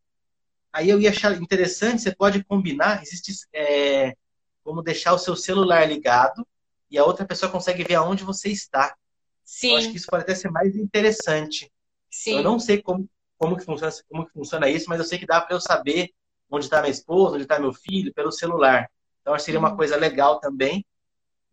[0.73, 4.15] Aí eu ia achar interessante, você pode combinar, existe é,
[4.63, 6.45] como deixar o seu celular ligado
[6.89, 8.95] e a outra pessoa consegue ver aonde você está.
[9.43, 9.71] Sim.
[9.71, 11.71] Eu acho que isso pode até ser mais interessante.
[12.09, 12.37] Sim.
[12.37, 15.25] Eu não sei como, como, que funciona, como que funciona isso, mas eu sei que
[15.25, 16.11] dá para eu saber
[16.49, 18.89] onde está minha esposa, onde está meu filho, pelo celular.
[19.21, 19.77] Então, acho que seria uma uhum.
[19.77, 20.85] coisa legal também,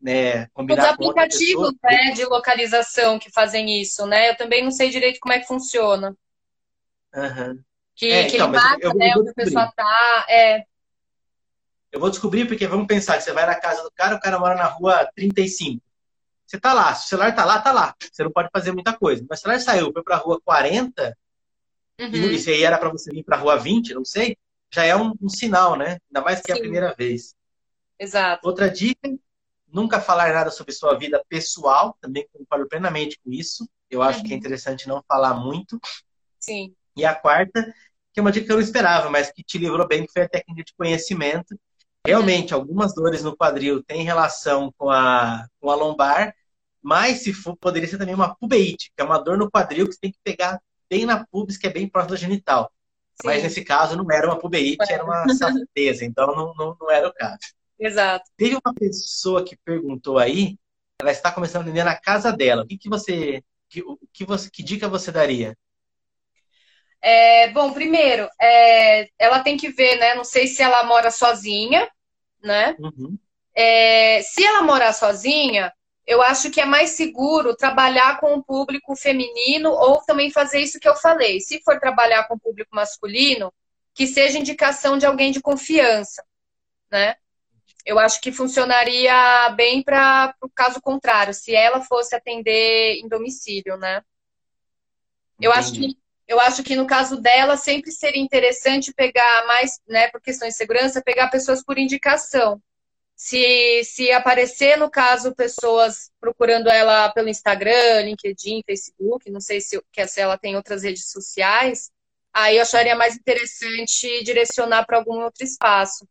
[0.00, 0.46] né?
[0.48, 4.30] Combinar Os aplicativos né, de localização que fazem isso, né?
[4.30, 6.16] Eu também não sei direito como é que funciona.
[7.14, 7.62] Uhum.
[7.94, 10.26] Que, é, que então, ele marca, né, onde a pessoa está.
[10.28, 10.64] É.
[11.92, 14.38] Eu vou descobrir porque vamos pensar que você vai na casa do cara, o cara
[14.38, 15.82] mora na rua 35.
[16.46, 17.94] Você tá lá, se o celular tá lá, tá lá.
[18.00, 19.24] Você não pode fazer muita coisa.
[19.28, 21.16] Mas se o celular saiu, foi pra rua 40,
[22.00, 22.08] uhum.
[22.10, 24.36] e aí era para você vir pra rua 20, não sei,
[24.72, 25.98] já é um, um sinal, né?
[26.08, 26.52] Ainda mais que Sim.
[26.52, 27.34] é a primeira vez.
[27.98, 28.46] Exato.
[28.48, 29.08] Outra dica,
[29.68, 33.68] nunca falar nada sobre sua vida pessoal, também concordo plenamente com isso.
[33.90, 34.24] Eu acho uhum.
[34.24, 34.40] que é uhum.
[34.40, 35.78] interessante não falar muito.
[36.40, 36.74] Sim.
[36.96, 37.62] E a quarta,
[38.12, 40.22] que é uma dica que eu não esperava, mas que te livrou bem, que foi
[40.22, 41.58] a técnica de conhecimento,
[42.06, 46.34] Realmente, algumas dores no quadril têm relação com a, com a lombar,
[46.82, 49.94] mas se for, poderia ser também uma pubeite, que é uma dor no quadril que
[49.94, 50.60] você tem que pegar
[50.90, 52.72] bem na pubis, que é bem próximo da genital.
[53.20, 53.28] Sim.
[53.28, 57.08] Mas nesse caso não era uma pubeite, era uma safadeza, então não, não, não era
[57.08, 57.38] o caso.
[57.78, 58.28] Exato.
[58.36, 60.58] Teve uma pessoa que perguntou aí,
[61.00, 62.62] ela está começando a atender na casa dela.
[62.62, 65.56] O que, que você, que, que você, que dica você daria?
[67.02, 70.14] É, bom, primeiro, é, ela tem que ver, né?
[70.14, 71.90] Não sei se ela mora sozinha,
[72.40, 72.76] né?
[72.78, 73.18] Uhum.
[73.54, 75.72] É, se ela morar sozinha,
[76.06, 80.78] eu acho que é mais seguro trabalhar com o público feminino ou também fazer isso
[80.78, 81.40] que eu falei.
[81.40, 83.52] Se for trabalhar com o público masculino,
[83.94, 86.24] que seja indicação de alguém de confiança,
[86.90, 87.16] né?
[87.84, 93.76] Eu acho que funcionaria bem para o caso contrário, se ela fosse atender em domicílio,
[93.76, 94.02] né?
[95.40, 95.96] Eu acho que
[96.32, 100.56] eu acho que no caso dela sempre seria interessante pegar mais, né, por questões de
[100.56, 102.60] segurança, pegar pessoas por indicação.
[103.14, 109.80] Se, se aparecer, no caso, pessoas procurando ela pelo Instagram, LinkedIn, Facebook, não sei se,
[110.08, 111.92] se ela tem outras redes sociais,
[112.32, 116.08] aí eu acharia mais interessante direcionar para algum outro espaço.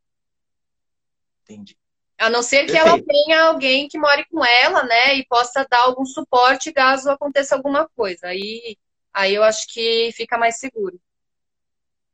[1.44, 1.76] Entendi.
[2.20, 2.88] A não ser que Perfeito.
[2.88, 7.56] ela tenha alguém que more com ela, né, e possa dar algum suporte caso aconteça
[7.56, 8.28] alguma coisa.
[8.28, 8.78] Aí
[9.14, 11.00] Aí eu acho que fica mais seguro.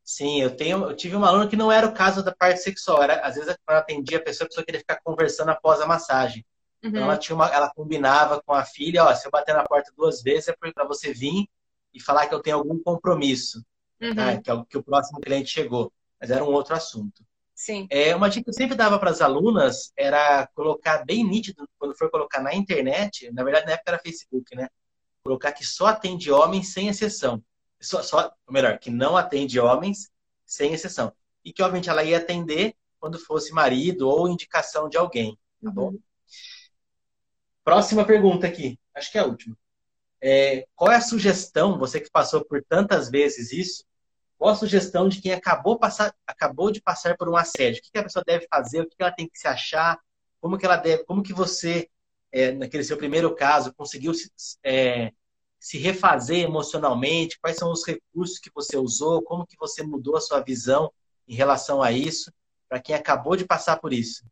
[0.03, 3.03] Sim, eu tenho, eu tive uma aluna que não era o caso da parte sexual,
[3.03, 6.45] era às vezes quando atendia a pessoa, a pessoa queria ficar conversando após a massagem.
[6.79, 6.97] Então, uhum.
[6.97, 9.91] Então ela tinha uma, ela combinava com a filha, ó, se eu bater na porta
[9.97, 11.47] duas vezes é para você vir
[11.93, 13.62] e falar que eu tenho algum compromisso,
[14.01, 14.13] uhum.
[14.13, 15.91] né, que é o que o próximo cliente chegou.
[16.19, 17.23] Mas era um outro assunto.
[17.53, 17.88] Sim.
[17.89, 21.97] É, uma dica que eu sempre dava para as alunas era colocar bem nítido, quando
[21.97, 24.69] for colocar na internet, na verdade na época era Facebook, né?
[25.28, 27.44] Colocar que só atende homens sem exceção.
[27.80, 30.10] Só, só, melhor, que não atende homens
[30.46, 31.13] sem exceção.
[31.44, 35.38] E que, obviamente, ela ia atender quando fosse marido ou indicação de alguém.
[35.63, 35.90] Tá bom?
[35.90, 36.00] Uhum.
[37.63, 38.80] Próxima pergunta aqui.
[38.96, 39.56] Acho que é a última.
[40.22, 43.86] É, qual é a sugestão, você que passou por tantas vezes isso,
[44.38, 47.80] qual a sugestão de quem acabou, passar, acabou de passar por um assédio?
[47.80, 48.82] O que, que a pessoa deve fazer?
[48.82, 50.00] O que ela tem que se achar?
[50.40, 51.90] Como que ela deve, como que você
[52.38, 54.30] é, naquele seu primeiro caso, conseguiu se,
[54.63, 55.12] é,
[55.60, 57.39] se refazer emocionalmente?
[57.39, 59.21] Quais são os recursos que você usou?
[59.23, 60.91] Como que você mudou a sua visão
[61.28, 62.32] em relação a isso?
[62.69, 64.23] Para quem acabou de passar por isso.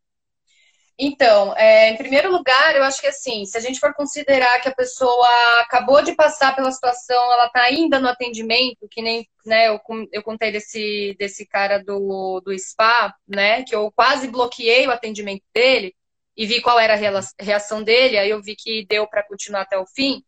[0.98, 4.68] Então, é, em primeiro lugar, eu acho que assim, se a gente for considerar que
[4.68, 5.28] a pessoa
[5.60, 9.78] acabou de passar pela situação, ela está ainda no atendimento, que nem né, eu,
[10.10, 13.62] eu contei desse, desse cara do, do spa, né?
[13.62, 15.94] Que eu quase bloqueei o atendimento dele
[16.36, 19.78] e vi qual era a reação dele, aí eu vi que deu para continuar até
[19.78, 20.22] o fim,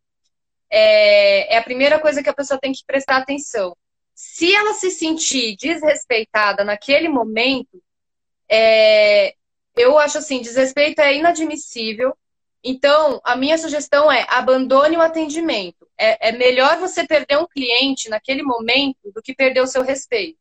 [0.70, 3.76] é, é, a primeira coisa que a pessoa tem que prestar atenção.
[4.14, 7.82] Se ela se sentir desrespeitada naquele momento,
[8.48, 9.34] é,
[9.76, 12.16] eu acho assim, desrespeito é inadmissível.
[12.64, 15.88] Então, a minha sugestão é abandone o atendimento.
[15.96, 20.38] É, é melhor você perder um cliente naquele momento do que perder o seu respeito,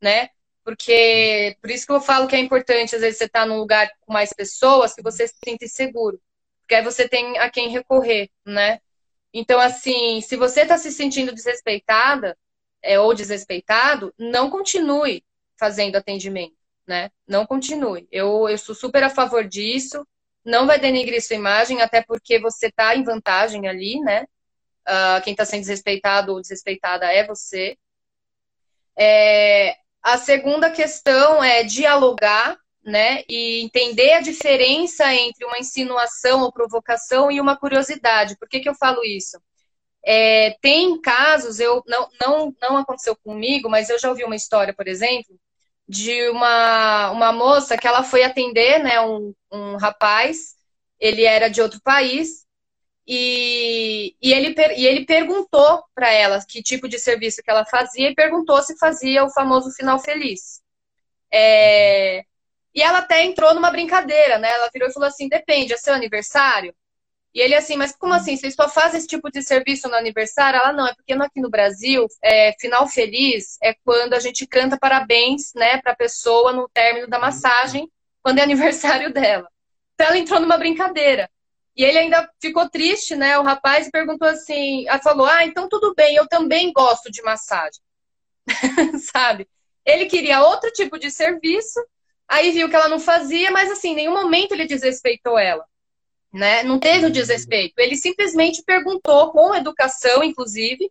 [0.00, 0.30] né?
[0.64, 3.58] Porque, por isso que eu falo que é importante, às vezes, você estar tá num
[3.58, 6.20] lugar com mais pessoas, que você se sinta seguro.
[6.60, 8.80] Porque aí você tem a quem recorrer, né?
[9.34, 12.36] Então, assim, se você está se sentindo desrespeitada
[12.82, 15.24] é, ou desrespeitado, não continue
[15.58, 17.10] fazendo atendimento, né?
[17.26, 18.06] Não continue.
[18.10, 20.06] Eu, eu sou super a favor disso.
[20.44, 24.24] Não vai denigrir sua imagem, até porque você está em vantagem ali, né?
[24.88, 27.78] Uh, quem está sendo desrespeitado ou desrespeitada é você.
[28.98, 36.52] É, a segunda questão é dialogar, né, e entender a diferença entre uma insinuação ou
[36.52, 38.36] provocação e uma curiosidade.
[38.36, 39.40] Por que, que eu falo isso?
[40.04, 44.74] É, tem casos, eu não, não, não aconteceu comigo, mas eu já ouvi uma história,
[44.74, 45.38] por exemplo,
[45.88, 50.56] de uma, uma moça que ela foi atender, né, um, um rapaz,
[50.98, 52.44] ele era de outro país,
[53.06, 58.10] e, e, ele, e ele perguntou para ela que tipo de serviço que ela fazia
[58.10, 60.62] e perguntou se fazia o famoso final feliz.
[61.32, 62.24] É,
[62.74, 64.50] e ela até entrou numa brincadeira, né?
[64.50, 66.74] Ela virou e falou assim: depende, é seu aniversário?
[67.34, 68.36] E ele assim, mas como assim?
[68.36, 70.60] Vocês só fazem esse tipo de serviço no aniversário?
[70.60, 74.78] Ela não, é porque aqui no Brasil, é, final feliz é quando a gente canta
[74.78, 77.90] parabéns, né, para a pessoa no término da massagem,
[78.22, 79.48] quando é aniversário dela.
[79.94, 81.30] Então ela entrou numa brincadeira.
[81.76, 83.38] E ele ainda ficou triste, né?
[83.38, 87.80] O rapaz perguntou assim, ela falou: "Ah, então tudo bem, eu também gosto de massagem".
[89.12, 89.48] Sabe?
[89.84, 91.80] Ele queria outro tipo de serviço,
[92.28, 95.64] aí viu que ela não fazia, mas assim, em nenhum momento ele desrespeitou ela.
[96.32, 96.62] Né?
[96.62, 97.74] Não teve o desrespeito.
[97.78, 100.90] Ele simplesmente perguntou, com educação, inclusive,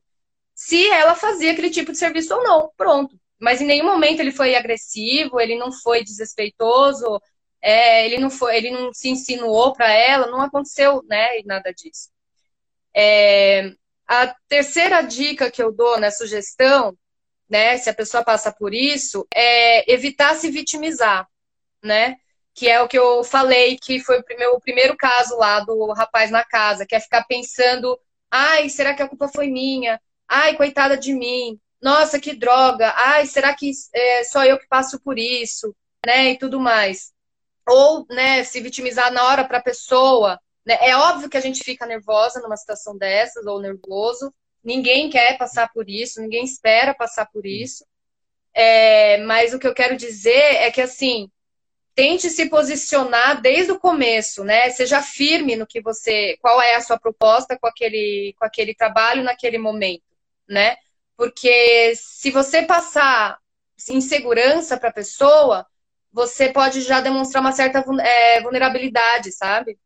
[0.56, 2.72] se ela fazia aquele tipo de serviço ou não.
[2.78, 3.16] Pronto.
[3.40, 7.22] mas em nenhum momento ele foi agressivo, ele não foi desrespeitoso,
[7.62, 12.10] é, ele não foi, ele não se insinuou para ela, não aconteceu, né, nada disso.
[12.94, 13.72] É,
[14.08, 16.98] a terceira dica que eu dou na sugestão,
[17.50, 21.28] né, se a pessoa passa por isso, é evitar se vitimizar,
[21.84, 22.18] né?
[22.54, 26.32] Que é o que eu falei, que foi o primeiro, primeiro caso lá do rapaz
[26.32, 28.00] na casa, que é ficar pensando,
[28.30, 30.02] ai, será que a culpa foi minha?
[30.28, 35.02] Ai, coitada de mim nossa, que droga, ai, será que é só eu que passo
[35.02, 37.12] por isso, né, e tudo mais.
[37.72, 40.78] Ou, né, se vitimizar na hora para a pessoa, né?
[40.82, 45.72] É óbvio que a gente fica nervosa numa situação dessas, ou nervoso, ninguém quer passar
[45.74, 47.86] por isso, ninguém espera passar por isso,
[48.54, 51.32] é, mas o que eu quero dizer é que, assim,
[51.96, 54.70] tente se posicionar desde o começo, né?
[54.70, 59.24] Seja firme no que você, qual é a sua proposta com aquele, com aquele trabalho
[59.24, 60.04] naquele momento,
[60.48, 60.76] né?
[61.18, 63.38] Porque se você passar
[63.90, 65.66] insegurança para a pessoa,
[66.12, 69.78] você pode já demonstrar uma certa é, vulnerabilidade, sabe?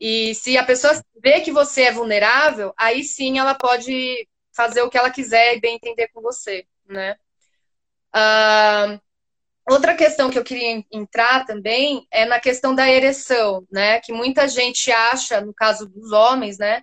[0.00, 4.90] E se a pessoa vê que você é vulnerável, aí sim ela pode fazer o
[4.90, 7.16] que ela quiser e bem entender com você, né?
[8.14, 9.00] Uh,
[9.70, 14.00] outra questão que eu queria entrar também é na questão da ereção, né?
[14.00, 16.82] Que muita gente acha, no caso dos homens, né?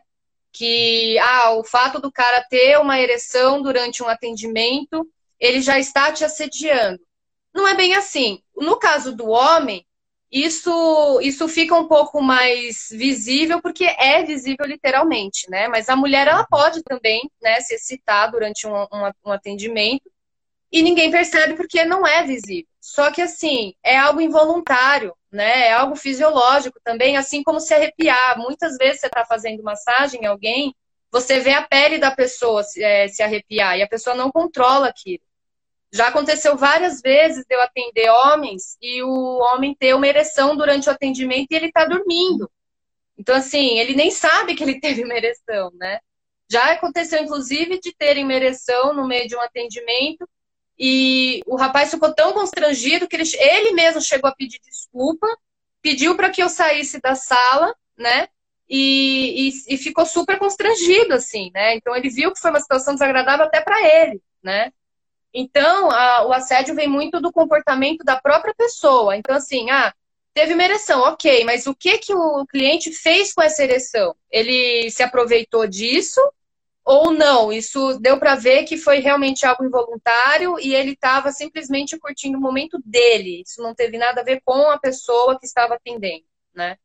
[0.56, 5.06] que ah, o fato do cara ter uma ereção durante um atendimento,
[5.38, 7.00] ele já está te assediando.
[7.56, 8.42] Não é bem assim.
[8.56, 9.86] No caso do homem,
[10.32, 15.68] isso, isso fica um pouco mais visível, porque é visível literalmente, né?
[15.68, 20.12] Mas a mulher, ela pode também né, se excitar durante um, um, um atendimento
[20.72, 22.68] e ninguém percebe porque não é visível.
[22.82, 25.68] Só que, assim, é algo involuntário né?
[25.68, 28.38] É algo fisiológico também, assim como se arrepiar.
[28.40, 30.74] Muitas vezes você está fazendo massagem em alguém,
[31.12, 34.88] você vê a pele da pessoa se, é, se arrepiar e a pessoa não controla
[34.88, 35.24] aquilo.
[35.96, 40.90] Já aconteceu várias vezes de eu atender homens e o homem ter uma ereção durante
[40.90, 42.52] o atendimento e ele está dormindo.
[43.18, 46.02] Então, assim, ele nem sabe que ele teve uma ereção, né?
[46.52, 50.28] Já aconteceu, inclusive, de terem uma ereção no meio de um atendimento
[50.78, 55.26] e o rapaz ficou tão constrangido que ele, ele mesmo chegou a pedir desculpa,
[55.82, 58.28] pediu para que eu saísse da sala, né?
[58.68, 61.74] E, e, e, ficou super constrangido, assim, né?
[61.76, 64.74] Então ele viu que foi uma situação desagradável até para ele, né?
[65.38, 69.18] Então a, o assédio vem muito do comportamento da própria pessoa.
[69.18, 69.94] Então, assim, ah,
[70.34, 74.16] teve uma ereção, ok, mas o que, que o cliente fez com essa ereção?
[74.32, 76.22] Ele se aproveitou disso
[76.86, 81.98] ou não, isso deu para ver que foi realmente algo involuntário e ele estava simplesmente
[81.98, 83.42] curtindo o momento dele.
[83.42, 86.24] Isso não teve nada a ver com a pessoa que estava atendendo,
[86.54, 86.78] né?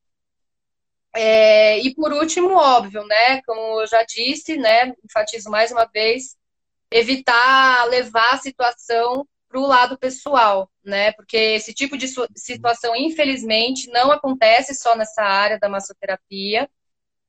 [1.14, 3.42] É, e por último, óbvio, né?
[3.42, 4.94] Como eu já disse, né?
[5.05, 6.36] Enfatizo mais uma vez,
[6.91, 11.12] evitar levar a situação para o lado pessoal, né?
[11.12, 16.70] Porque esse tipo de situação, infelizmente, não acontece só nessa área da massoterapia,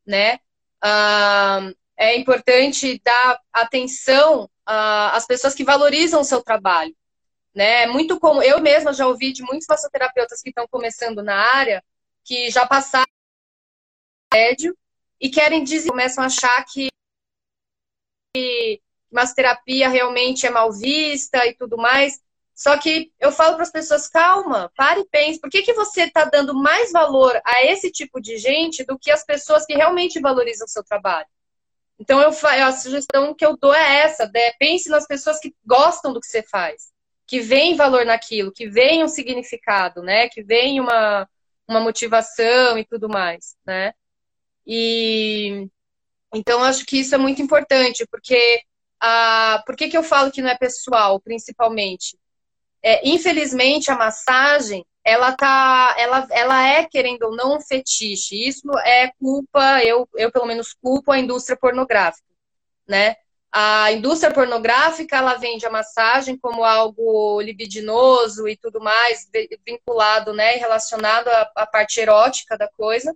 [0.06, 0.40] né?
[0.82, 6.96] Ah, é importante dar atenção às pessoas que valorizam o seu trabalho.
[7.54, 7.84] Né?
[7.84, 11.84] É muito como eu mesma já ouvi de muitos massoterapeutas que estão começando na área,
[12.24, 13.06] que já passaram
[14.34, 14.76] médio
[15.20, 16.90] e querem dizer, começam a achar que
[19.12, 22.20] massoterapia realmente é mal vista e tudo mais.
[22.54, 25.40] Só que eu falo para as pessoas, calma, pare e pense.
[25.40, 29.10] Por que, que você está dando mais valor a esse tipo de gente do que
[29.10, 31.28] as pessoas que realmente valorizam o seu trabalho?
[32.00, 34.52] Então, eu, a sugestão que eu dou é essa: né?
[34.60, 36.92] pense nas pessoas que gostam do que você faz,
[37.28, 40.28] que veem valor naquilo, que veem um significado, né?
[40.30, 41.28] Que veem uma,
[41.68, 43.94] uma motivação e tudo mais, né?
[44.66, 45.68] E
[46.34, 48.62] então acho que isso é muito importante, porque
[49.02, 52.18] a, por que, que eu falo que não é pessoal, principalmente?
[52.84, 58.48] É, infelizmente, a massagem ela tá, ela, ela é querendo ou não um fetiche.
[58.48, 62.28] Isso é culpa, eu, eu pelo menos culpo a indústria pornográfica,
[62.88, 63.16] né?
[63.52, 69.30] A indústria pornográfica ela vende a massagem como algo libidinoso e tudo mais
[69.66, 73.14] vinculado, né, relacionado à, à parte erótica da coisa.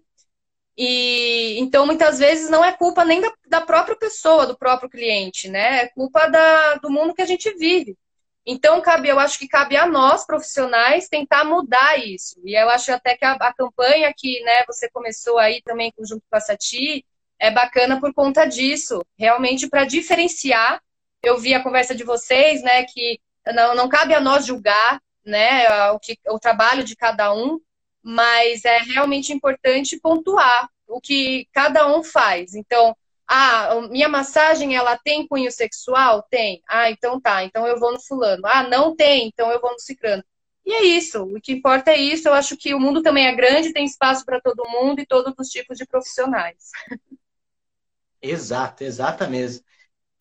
[0.77, 5.49] E então muitas vezes não é culpa nem da, da própria pessoa, do próprio cliente,
[5.49, 5.83] né?
[5.83, 7.97] É culpa da, do mundo que a gente vive.
[8.45, 12.39] Então, cabe, eu acho que cabe a nós, profissionais, tentar mudar isso.
[12.45, 16.23] E eu acho até que a, a campanha que né, você começou aí também junto
[16.29, 17.03] com a Sati
[17.39, 20.79] é bacana por conta disso, realmente para diferenciar.
[21.23, 25.89] Eu vi a conversa de vocês, né, que não, não cabe a nós julgar né,
[25.91, 27.59] o, que, o trabalho de cada um,
[28.05, 32.53] mas é realmente importante pontuar o que cada um faz.
[32.55, 32.95] Então,
[33.27, 36.23] Ah, minha massagem ela tem cunho sexual?
[36.29, 36.61] Tem.
[36.69, 37.43] Ah, então tá.
[37.43, 38.43] Então eu vou no fulano.
[38.45, 39.27] Ah, não tem.
[39.27, 40.23] Então eu vou no ciclano.
[40.65, 41.23] E é isso.
[41.23, 42.27] O que importa é isso.
[42.27, 45.33] Eu acho que o mundo também é grande, tem espaço para todo mundo e todos
[45.39, 46.69] os tipos de profissionais.
[48.21, 49.63] Exato, exata mesmo.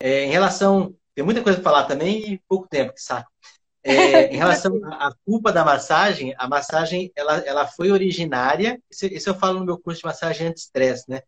[0.00, 3.32] É, em relação, tem muita coisa para falar também e pouco tempo, que saco.
[3.86, 8.82] É, em relação à culpa da massagem, a massagem ela, ela foi originária.
[8.90, 11.20] Isso, isso eu falo no meu curso de massagem anti-estresse, né?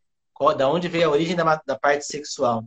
[0.56, 2.64] Da onde veio a origem da, da parte sexual.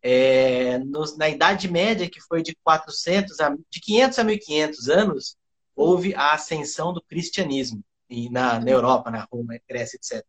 [0.00, 0.78] É,
[1.16, 5.36] na Idade Média, que foi de 400 a, de 500 a 1500 anos,
[5.74, 10.24] houve a ascensão do cristianismo e na, na Europa, na Roma, Grécia, etc.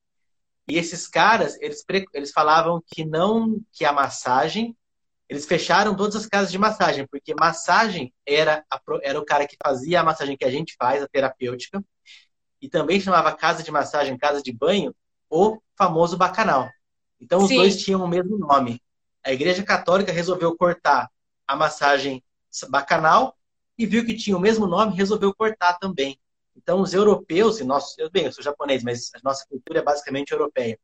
[0.67, 1.83] E esses caras, eles,
[2.13, 4.75] eles falavam que não, que a massagem,
[5.29, 9.55] eles fecharam todas as casas de massagem, porque massagem era, a, era o cara que
[9.63, 11.83] fazia a massagem que a gente faz, a terapêutica,
[12.61, 14.93] e também chamava casa de massagem, casa de banho,
[15.29, 16.67] o famoso bacanal.
[17.21, 17.57] Então os Sim.
[17.57, 18.81] dois tinham o mesmo nome.
[19.23, 21.09] A Igreja Católica resolveu cortar
[21.47, 22.23] a massagem
[22.69, 23.37] bacanal
[23.77, 26.19] e viu que tinha o mesmo nome, resolveu cortar também.
[26.55, 29.81] Então, os europeus, e nós, eu, bem, eu sou japonês, mas a nossa cultura é
[29.81, 30.77] basicamente europeia.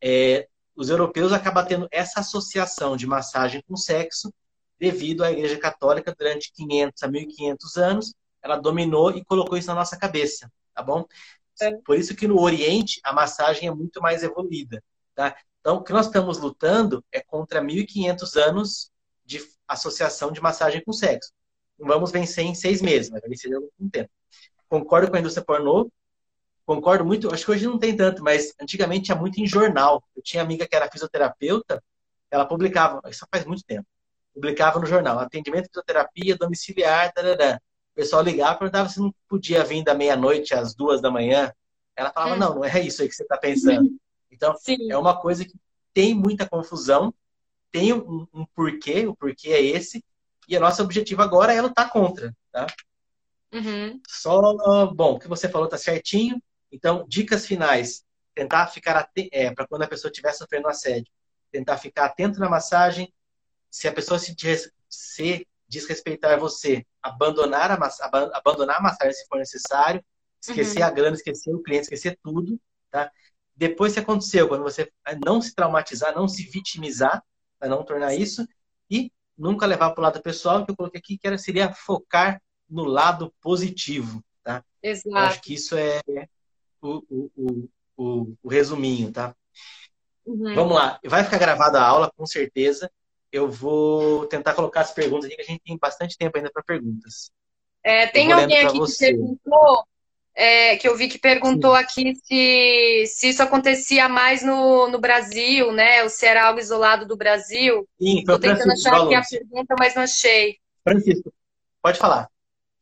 [0.00, 0.46] É,
[0.76, 4.32] os europeus acabam tendo essa associação de massagem com sexo
[4.78, 8.14] devido à Igreja Católica durante 500 a 1500 anos.
[8.42, 11.06] Ela dominou e colocou isso na nossa cabeça, tá bom?
[11.60, 11.72] É.
[11.78, 14.82] Por isso que no Oriente a massagem é muito mais evoluída,
[15.14, 15.36] tá?
[15.60, 18.90] Então, o que nós estamos lutando é contra 1500 anos
[19.24, 21.32] de associação de massagem com sexo.
[21.78, 24.10] Não vamos vencer em seis meses, mas vai vencer em algum tempo.
[24.68, 25.90] Concordo com a indústria pornô,
[26.66, 30.02] concordo muito, acho que hoje não tem tanto, mas antigamente tinha muito em jornal.
[30.16, 31.82] Eu tinha amiga que era fisioterapeuta,
[32.30, 33.86] ela publicava, isso faz muito tempo,
[34.32, 37.60] publicava no jornal, atendimento de fisioterapia domiciliar, tarará.
[37.92, 41.52] o pessoal ligava e perguntava se não podia vir da meia-noite às duas da manhã.
[41.96, 42.38] Ela falava, hum.
[42.38, 43.90] não, não é isso aí que você está pensando.
[44.36, 44.90] Então, Sim.
[44.90, 45.54] é uma coisa que
[45.92, 47.14] tem muita confusão,
[47.70, 50.04] tem um, um porquê, o porquê é esse,
[50.48, 52.66] e o nosso objetivo agora é lutar contra, tá?
[53.52, 54.00] Uhum.
[54.08, 56.42] Só, bom, o que você falou tá certinho.
[56.74, 58.04] Então, dicas finais.
[58.34, 61.10] Tentar ficar atento, é, para quando a pessoa estiver sofrendo assédio.
[61.52, 63.14] Tentar ficar atento na massagem.
[63.70, 64.34] Se a pessoa se,
[64.88, 67.78] se desrespeitar você, abandonar a,
[68.36, 70.04] abandonar a massagem se for necessário.
[70.42, 70.86] Esquecer uhum.
[70.86, 72.60] a grana, esquecer o cliente, esquecer tudo,
[72.90, 73.10] tá?
[73.56, 74.92] Depois, se aconteceu, quando você
[75.24, 77.22] não se traumatizar, não se vitimizar,
[77.58, 78.46] para não tornar isso,
[78.90, 82.42] e nunca levar para o lado pessoal, que eu coloquei aqui, que era, seria focar
[82.68, 84.62] no lado positivo, tá?
[84.82, 85.08] Exato.
[85.08, 86.00] Eu acho que isso é
[86.84, 89.34] o, o, o, o resuminho, tá?
[90.26, 90.54] Uhum.
[90.54, 92.90] Vamos lá, vai ficar gravada a aula, com certeza.
[93.30, 96.62] Eu vou tentar colocar as perguntas aqui, que a gente tem bastante tempo ainda para
[96.62, 97.30] perguntas.
[97.82, 99.08] É, tem alguém aqui você.
[99.08, 99.84] que perguntou,
[100.34, 101.82] é, que eu vi que perguntou Sim.
[101.82, 106.02] aqui se, se isso acontecia mais no, no Brasil, né?
[106.02, 107.86] Ou se era algo isolado do Brasil.
[108.00, 110.58] Sim, foi Tô tentando achar aqui a pergunta, mas não achei.
[110.82, 111.32] Francisco,
[111.82, 112.28] pode falar.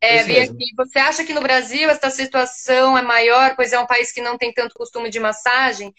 [0.03, 0.75] É, vi aqui.
[0.77, 4.37] Você acha que no Brasil essa situação é maior, pois é um país que não
[4.37, 5.95] tem tanto costume de massagem?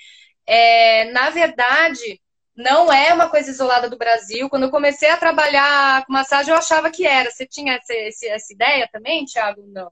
[0.46, 2.22] É, na verdade,
[2.54, 4.50] não é uma coisa isolada do Brasil.
[4.50, 7.32] Quando eu comecei a trabalhar com massagem, eu achava que era.
[7.32, 7.94] Você tinha essa,
[8.28, 9.64] essa ideia também, Thiago?
[9.68, 9.90] Não.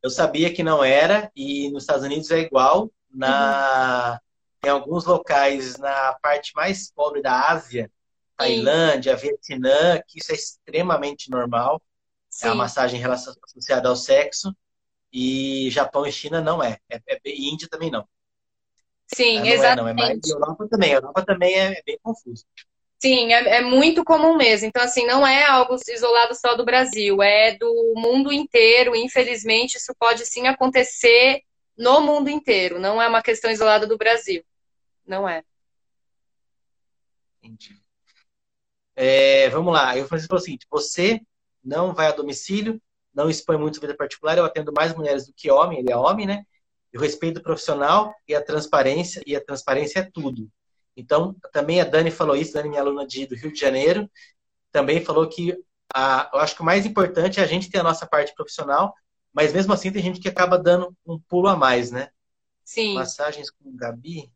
[0.00, 2.88] Eu sabia que não era, e nos Estados Unidos é igual.
[3.10, 4.68] Na, uhum.
[4.68, 7.90] Em alguns locais, na parte mais pobre da Ásia,
[8.36, 9.26] Tailândia, Sim.
[9.26, 11.82] Vietnã, que isso é extremamente normal.
[12.38, 12.46] Sim.
[12.46, 14.56] É a massagem associada ao sexo.
[15.12, 16.78] E Japão e China não é.
[16.88, 18.06] é, é e Índia também não.
[19.12, 19.80] Sim, não exatamente.
[19.80, 19.88] É, não.
[19.88, 20.92] É mais, e Europa também.
[20.92, 22.44] A Europa também é, é bem confuso.
[23.00, 24.68] Sim, é, é, muito comum mesmo.
[24.68, 28.94] Então, assim, não é algo isolado só do Brasil, é do mundo inteiro.
[28.94, 31.42] Infelizmente, isso pode sim acontecer
[31.76, 32.78] no mundo inteiro.
[32.78, 34.44] Não é uma questão isolada do Brasil.
[35.04, 35.42] Não é.
[37.42, 37.80] Entendi.
[38.94, 39.96] É, vamos lá.
[39.96, 41.20] Eu falei o seguinte: você
[41.68, 42.80] não vai a domicílio,
[43.14, 44.38] não expõe muito vida particular.
[44.38, 46.44] Eu atendo mais mulheres do que homem, ele é homem, né?
[46.92, 50.50] Eu respeito o profissional e a transparência, e a transparência é tudo.
[50.96, 54.10] Então, também a Dani falou isso, Dani, minha aluna de, do Rio de Janeiro,
[54.72, 55.54] também falou que
[55.94, 58.94] a, eu acho que o mais importante é a gente ter a nossa parte profissional,
[59.32, 62.08] mas mesmo assim tem gente que acaba dando um pulo a mais, né?
[62.64, 62.94] Sim.
[62.94, 64.32] Massagens com Gabi.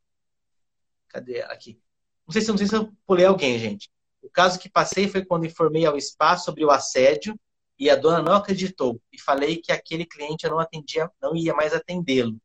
[1.08, 1.80] Cadê ela aqui?
[2.26, 3.90] Não sei se, não sei se eu pulei alguém, gente.
[4.22, 7.38] O caso que passei foi quando informei ao spa sobre o assédio
[7.78, 11.54] e a dona não acreditou e falei que aquele cliente eu não atendia, não ia
[11.54, 12.38] mais atendê-lo.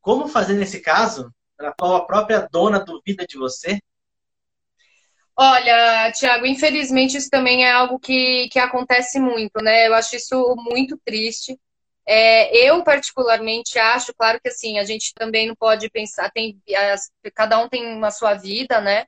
[0.00, 1.32] Como fazer nesse caso?
[1.58, 3.78] na qual a própria dona duvida de você?
[5.38, 9.86] Olha, Tiago, infelizmente isso também é algo que, que acontece muito, né?
[9.86, 11.58] Eu acho isso muito triste.
[12.08, 16.62] É, eu, particularmente, acho, claro que assim, a gente também não pode pensar, tem,
[17.34, 19.06] cada um tem uma sua vida, né?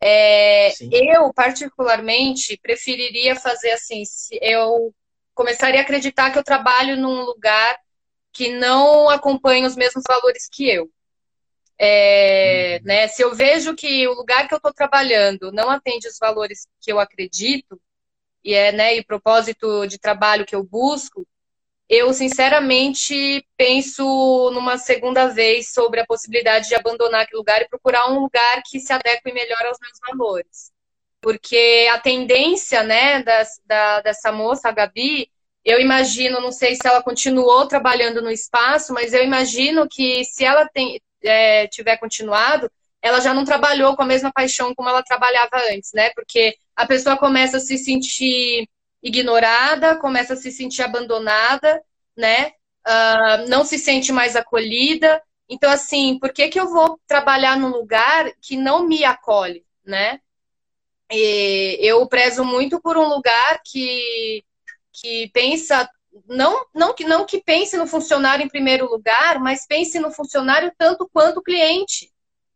[0.00, 4.02] É, eu, particularmente, preferiria fazer assim,
[4.40, 4.94] eu
[5.34, 7.78] começaria a acreditar que eu trabalho num lugar
[8.32, 10.90] que não acompanha os mesmos valores que eu.
[11.78, 12.86] É, uhum.
[12.86, 16.66] né, se eu vejo que o lugar que eu estou trabalhando não atende os valores
[16.80, 17.80] que eu acredito,
[18.44, 21.26] e é né, e propósito de trabalho que eu busco,
[21.88, 28.10] eu sinceramente penso numa segunda vez sobre a possibilidade de abandonar aquele lugar e procurar
[28.10, 30.72] um lugar que se adeque melhor aos meus valores.
[31.20, 35.30] Porque a tendência né, das, da, dessa moça, a Gabi,
[35.64, 40.44] eu imagino, não sei se ela continuou trabalhando no espaço, mas eu imagino que se
[40.44, 42.70] ela tem, é, tiver continuado,
[43.02, 46.10] ela já não trabalhou com a mesma paixão como ela trabalhava antes, né?
[46.10, 48.68] Porque a pessoa começa a se sentir
[49.02, 51.82] ignorada, começa a se sentir abandonada,
[52.16, 52.52] né?
[52.86, 55.22] Uh, não se sente mais acolhida.
[55.48, 60.20] Então, assim, por que, que eu vou trabalhar num lugar que não me acolhe, né?
[61.10, 64.44] E eu prezo muito por um lugar que,
[64.92, 65.88] que pensa,
[66.26, 70.72] não, não, que, não que pense no funcionário em primeiro lugar, mas pense no funcionário
[70.76, 72.12] tanto quanto o cliente,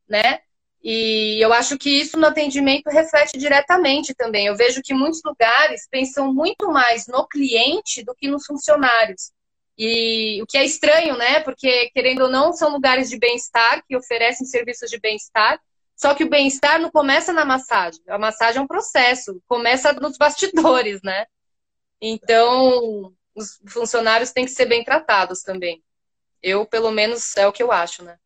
[0.08, 0.40] né?
[0.82, 4.46] E eu acho que isso no atendimento reflete diretamente também.
[4.46, 9.30] Eu vejo que muitos lugares pensam muito mais no cliente do que nos funcionários.
[9.76, 11.40] E o que é estranho, né?
[11.40, 15.60] Porque, querendo ou não, são lugares de bem-estar que oferecem serviços de bem-estar.
[15.96, 18.00] Só que o bem-estar não começa na massagem.
[18.08, 21.26] A massagem é um processo, começa nos bastidores, né?
[22.00, 25.82] Então, os funcionários têm que ser bem tratados também.
[26.42, 28.16] Eu, pelo menos, é o que eu acho, né?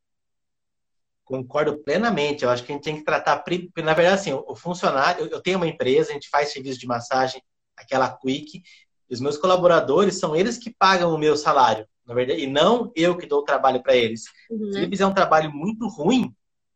[1.24, 2.44] Concordo plenamente.
[2.44, 3.42] Eu acho que a gente tem que tratar.
[3.78, 5.26] Na verdade, assim, o funcionário.
[5.26, 7.42] Eu tenho uma empresa, a gente faz serviço de massagem,
[7.76, 8.62] aquela Quick.
[9.10, 13.16] Os meus colaboradores são eles que pagam o meu salário, na verdade, e não eu
[13.16, 14.24] que dou o trabalho para eles.
[14.50, 14.72] Uhum.
[14.72, 16.24] Se ele fizer um trabalho muito ruim,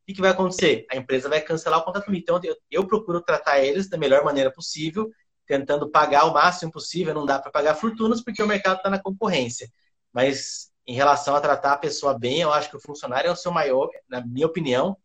[0.09, 0.86] o que, vai acontecer?
[0.90, 2.22] A empresa vai cancelar o contrato comigo.
[2.22, 5.11] Então, eu, eu procuro tratar eles da melhor maneira possível,
[5.46, 7.12] tentando pagar o máximo possível.
[7.12, 9.68] Não dá para pagar fortunas porque o mercado está na concorrência.
[10.12, 13.36] Mas em relação a tratar a pessoa bem, eu acho que o funcionário é o
[13.36, 14.97] seu maior, na minha opinião,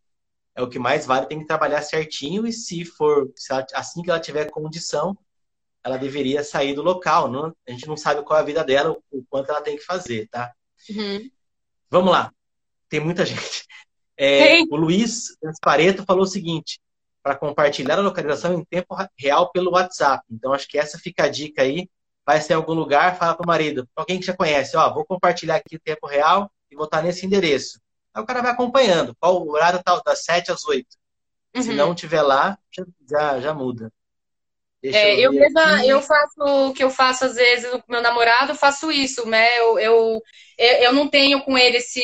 [0.56, 4.02] é o que mais vale, tem que trabalhar certinho e se for, se ela, assim
[4.02, 5.18] que ela tiver condição,
[5.84, 7.30] ela deveria sair do local.
[7.30, 9.84] Não, a gente não sabe qual é a vida dela, o quanto ela tem que
[9.84, 10.54] fazer, tá?
[10.90, 11.30] Uhum.
[11.90, 12.32] Vamos lá.
[12.88, 13.68] Tem muita gente.
[14.16, 16.80] É, o Luiz Pareto falou o seguinte:
[17.22, 20.24] para compartilhar a localização em tempo real pelo WhatsApp.
[20.32, 21.90] Então, acho que essa fica a dica aí
[22.26, 25.56] vai ser em algum lugar, fala pro marido, alguém que já conhece, ó, vou compartilhar
[25.56, 27.80] aqui o tempo real e vou estar nesse endereço.
[28.14, 30.88] Aí o cara vai acompanhando, qual o horário tal, das 7 às 8.
[31.56, 31.62] Uhum.
[31.62, 32.58] Se não tiver lá,
[33.10, 33.92] já, já muda.
[34.84, 38.54] É, eu, eu mesma, eu faço o que eu faço às vezes com meu namorado,
[38.54, 39.48] faço isso, né?
[39.60, 40.22] Eu, eu,
[40.58, 42.02] eu não tenho com ele esse,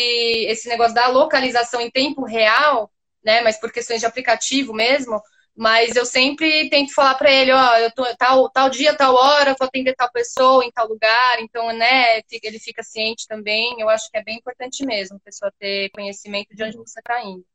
[0.47, 2.89] esse negócio da localização em tempo real,
[3.23, 3.41] né?
[3.41, 5.21] Mas por questões de aplicativo mesmo.
[5.59, 9.53] Mas eu sempre tento falar para ele, ó, eu tô tal, tal dia, tal hora,
[9.59, 13.75] vou atender tal pessoa em tal lugar, então, né, ele fica ciente também.
[13.77, 17.21] Eu acho que é bem importante mesmo a pessoa ter conhecimento de onde você está
[17.25, 17.45] indo.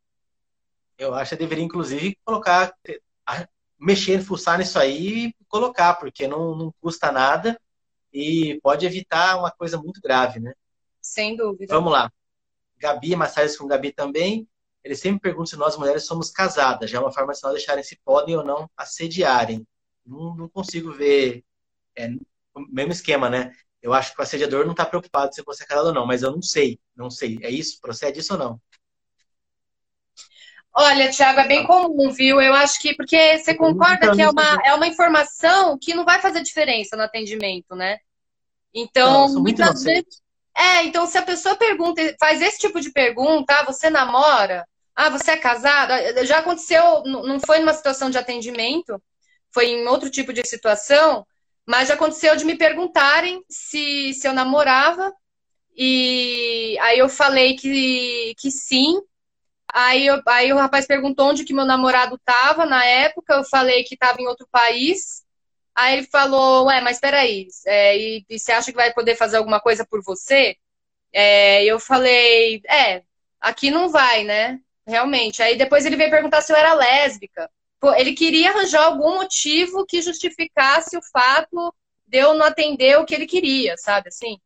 [0.99, 2.75] Eu acho que deveria, inclusive, colocar,
[3.81, 7.59] mexer, fuçar nisso aí e colocar, porque não, não custa nada
[8.13, 10.53] e pode evitar uma coisa muito grave, né?
[11.01, 11.75] Sem dúvida.
[11.75, 12.13] Vamos lá.
[12.77, 14.47] Gabi, massagens com Gabi também.
[14.85, 16.91] Ele sempre pergunta se nós mulheres somos casadas.
[16.91, 19.67] Já é uma forma de nós deixarem se podem ou não assediarem.
[20.05, 21.43] Não, não consigo ver.
[21.97, 22.09] É,
[22.55, 23.51] o mesmo esquema, né?
[23.81, 26.23] Eu acho que o assediador não está preocupado se você é casado ou não, mas
[26.23, 26.79] eu não sei.
[26.95, 27.39] Não sei.
[27.43, 27.81] É isso?
[27.81, 28.61] Procede isso ou não?
[30.77, 32.41] Olha, Thiago, é bem comum, viu?
[32.41, 36.21] Eu acho que, porque você concorda que é uma, é uma informação que não vai
[36.21, 37.99] fazer diferença no atendimento, né?
[38.75, 40.21] Então, não, muitas vezes.
[40.57, 44.67] É, então se a pessoa pergunta, faz esse tipo de pergunta, ah, você namora?
[44.95, 46.25] Ah, você é casada?
[46.25, 49.03] Já aconteceu, não foi numa situação de atendimento,
[49.53, 51.27] foi em outro tipo de situação,
[51.67, 55.13] mas já aconteceu de me perguntarem se, se eu namorava,
[55.77, 59.01] e aí eu falei que, que sim.
[59.73, 63.85] Aí, eu, aí o rapaz perguntou onde que meu namorado estava na época, eu falei
[63.85, 65.25] que estava em outro país.
[65.75, 69.39] Aí ele falou, ué, mas peraí, é, e, e você acha que vai poder fazer
[69.39, 70.57] alguma coisa por você?
[71.13, 73.03] É, eu falei, é,
[73.41, 74.61] aqui não vai, né?
[74.87, 75.43] Realmente.
[75.43, 77.51] Aí depois ele veio perguntar se eu era lésbica.
[77.97, 81.75] Ele queria arranjar algum motivo que justificasse o fato
[82.07, 84.39] de eu não atender o que ele queria, sabe assim?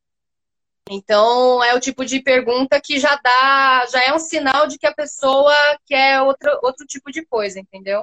[0.91, 4.87] Então é o tipo de pergunta que já dá, já é um sinal de que
[4.87, 5.55] a pessoa
[5.87, 8.03] quer outro, outro tipo de coisa, entendeu?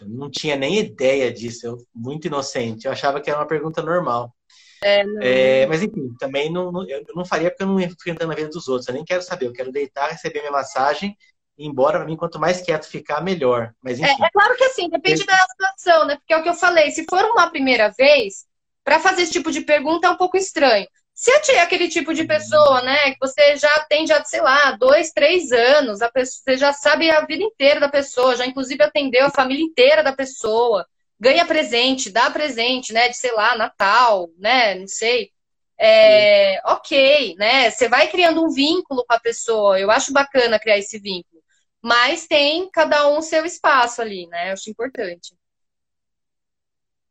[0.00, 2.86] Eu não tinha nem ideia disso, eu, muito inocente.
[2.86, 4.35] Eu achava que era uma pergunta normal.
[4.82, 8.32] É, é, mas enfim, também não, não, eu não faria porque eu não ia enfrentando
[8.32, 8.88] a vida dos outros.
[8.88, 9.46] Eu nem quero saber.
[9.46, 11.16] Eu quero deitar, receber minha massagem
[11.58, 11.98] ir embora.
[11.98, 13.72] Para mim, quanto mais quieto ficar, melhor.
[13.82, 14.22] Mas, enfim.
[14.22, 16.16] É, é claro que assim, depende da situação, né?
[16.16, 16.90] Porque é o que eu falei.
[16.90, 18.46] Se for uma primeira vez,
[18.84, 20.86] para fazer esse tipo de pergunta é um pouco estranho.
[21.12, 25.12] Se é aquele tipo de pessoa, né, que você já tem, já, sei lá, dois,
[25.12, 29.24] três anos, a pessoa, você já sabe a vida inteira da pessoa, já inclusive atendeu
[29.24, 30.86] a família inteira da pessoa,
[31.18, 35.32] ganha presente, dá presente, né, de, sei lá, Natal, né, não sei.
[35.78, 40.78] É, ok, né, você vai criando um vínculo com a pessoa, eu acho bacana criar
[40.78, 41.42] esse vínculo,
[41.82, 45.34] mas tem cada um seu espaço ali, né, eu acho importante.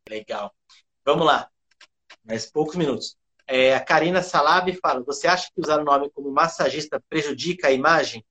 [0.07, 0.53] Legal.
[1.03, 1.49] Vamos lá,
[2.23, 3.15] mais poucos minutos.
[3.47, 7.71] É, a Karina Salab fala: Você acha que usar o nome como massagista prejudica a
[7.71, 8.25] imagem?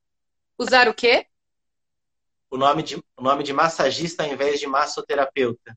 [0.59, 1.27] Usar o quê?
[2.51, 5.77] O nome de, o nome de massagista ao invés de massoterapeuta.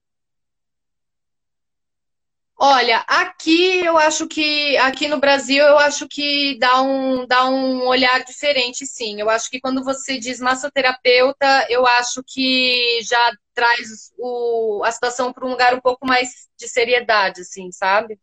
[2.59, 7.85] Olha, aqui eu acho que aqui no Brasil eu acho que dá um, dá um
[7.85, 9.21] olhar diferente, sim.
[9.21, 15.31] Eu acho que quando você diz massoterapeuta, eu acho que já traz o, a situação
[15.31, 18.19] para um lugar um pouco mais de seriedade, assim, sabe?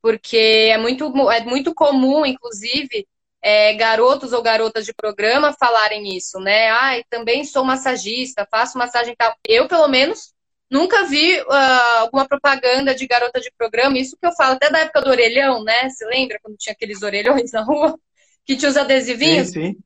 [0.00, 3.06] porque é muito, é muito comum, inclusive,
[3.48, 6.68] é, garotos ou garotas de programa falarem isso, né?
[6.68, 9.34] Ai, ah, também sou massagista, faço massagem tal.
[9.42, 10.34] Eu, pelo menos,
[10.70, 14.80] nunca vi uh, alguma propaganda de garota de programa, isso que eu falo até da
[14.80, 15.88] época do orelhão, né?
[15.88, 17.98] Você lembra quando tinha aqueles orelhões na rua?
[18.44, 19.48] Que tinha os adesivinhos?
[19.48, 19.76] Sim, sim.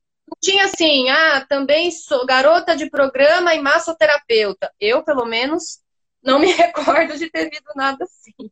[0.43, 4.73] Tinha assim, ah, também sou garota de programa e massoterapeuta.
[4.81, 5.79] Eu, pelo menos,
[6.21, 8.51] não me recordo de ter visto nada assim.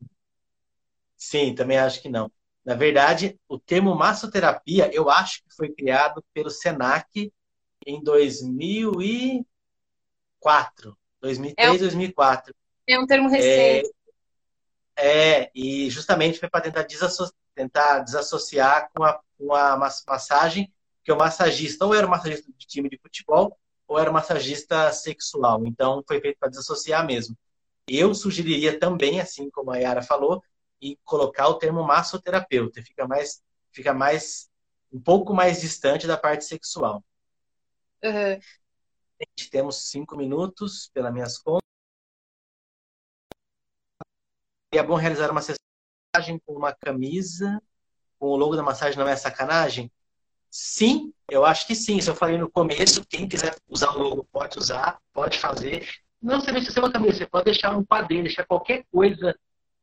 [1.17, 2.31] Sim, também acho que não.
[2.65, 7.33] Na verdade, o termo massoterapia, eu acho que foi criado pelo Senac
[7.87, 12.55] em 2004, 2003, é um, 2004.
[12.87, 13.91] É um termo recente.
[14.97, 20.71] É, é e justamente foi para tentar, desasso tentar desassociar com a, com a massagem,
[21.03, 23.59] que o massagista ou era um massagista de time de futebol
[23.89, 25.67] ou era um massagista sexual.
[25.67, 27.37] Então, foi feito para desassociar mesmo.
[27.89, 30.41] Eu sugeriria também, assim como a Yara falou,
[30.81, 32.83] e colocar o termo massoterapeuta.
[32.83, 34.51] Fica mais, fica mais,
[34.93, 37.05] um pouco mais distante da parte sexual.
[38.03, 38.41] Uhum.
[39.51, 41.61] Temos cinco minutos, pelas minhas contas.
[44.73, 45.43] E é bom realizar uma
[46.15, 47.61] massagem com uma camisa,
[48.19, 49.93] com o logo da massagem não é sacanagem?
[50.51, 51.97] Sim, eu acho que sim.
[51.97, 53.05] Isso eu falei no começo.
[53.07, 55.89] Quem quiser usar o logo pode usar, pode fazer.
[56.23, 59.35] Não necessariamente ser uma camisa, você pode deixar um quadrinho, deixar qualquer coisa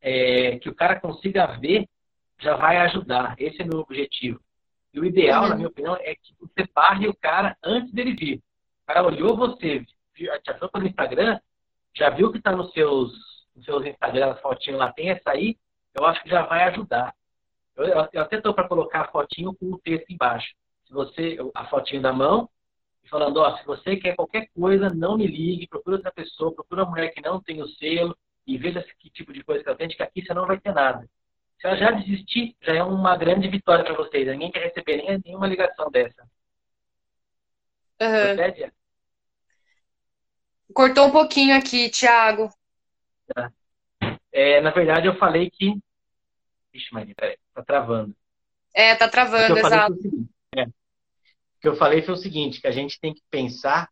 [0.01, 1.87] é, que o cara consiga ver,
[2.39, 3.35] já vai ajudar.
[3.37, 4.39] Esse é o meu objetivo.
[4.93, 5.49] E o ideal, uhum.
[5.49, 8.37] na minha opinião, é que você barre o cara antes dele vir.
[8.37, 9.85] O cara olhou você,
[10.15, 11.39] te achou pelo Instagram,
[11.95, 13.11] já viu que está nos seus,
[13.55, 15.57] nos seus Instagram, as fotinhas lá, tem essa aí,
[15.99, 17.13] eu acho que já vai ajudar.
[17.75, 20.53] Eu, eu até estou para colocar a fotinho com o texto embaixo.
[20.87, 22.49] Se você, a fotinho da mão,
[23.09, 26.91] falando, ó, se você quer qualquer coisa, não me ligue, procura outra pessoa, procura uma
[26.91, 28.17] mulher que não tem o selo,
[28.47, 30.73] e veja que tipo de coisa que ela tem, que aqui você não vai ter
[30.73, 31.07] nada.
[31.59, 34.25] Se ela já desistir, já é uma grande vitória para vocês.
[34.27, 36.23] Ninguém quer receber nem, nenhuma ligação dessa.
[37.99, 38.71] Uhum.
[40.73, 42.49] Cortou um pouquinho aqui, Thiago.
[43.33, 43.51] Tá.
[44.31, 45.77] É, na verdade, eu falei que.
[46.73, 48.15] Ixi, Maria, peraí, tá travando.
[48.73, 49.93] É, tá travando, exato.
[49.93, 50.65] O, é.
[50.65, 50.73] o
[51.59, 53.89] que eu falei foi o seguinte: que a gente tem que pensar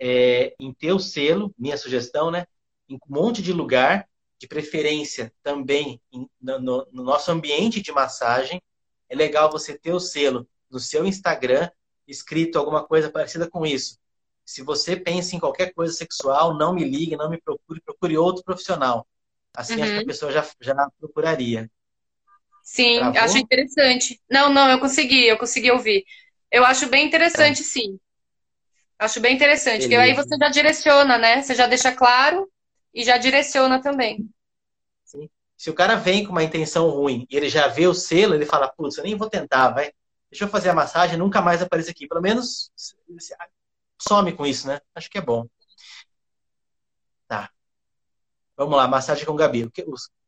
[0.00, 2.46] é, em ter o selo, minha sugestão, né?
[2.88, 4.08] Em um monte de lugar,
[4.38, 8.62] de preferência também em, no, no, nosso ambiente de massagem.
[9.08, 11.70] É legal você ter o selo no seu Instagram
[12.06, 13.98] escrito alguma coisa parecida com isso.
[14.44, 18.42] Se você pensa em qualquer coisa sexual, não me ligue, não me procure, procure outro
[18.42, 19.06] profissional.
[19.54, 19.82] Assim uhum.
[19.82, 20.06] acho que a uhum.
[20.06, 21.70] pessoa já, já procuraria.
[22.62, 23.20] Sim, Travou?
[23.20, 24.20] acho interessante.
[24.30, 26.04] Não, não, eu consegui, eu consegui ouvir.
[26.50, 27.68] Eu acho bem interessante, tá.
[27.68, 27.98] sim.
[28.98, 29.88] Acho bem interessante, Beleza.
[29.88, 31.42] porque aí você já direciona, né?
[31.42, 32.50] Você já deixa claro
[32.92, 34.28] e já direciona também.
[35.04, 35.28] Sim.
[35.56, 38.46] Se o cara vem com uma intenção ruim e ele já vê o selo, ele
[38.46, 39.92] fala, putz, eu nem vou tentar, vai.
[40.30, 42.06] Deixa eu fazer a massagem, nunca mais apareça aqui.
[42.06, 42.70] Pelo menos
[44.00, 44.80] some com isso, né?
[44.94, 45.46] Acho que é bom.
[47.26, 47.50] Tá.
[48.56, 49.70] Vamos lá, massagem com o Gabi.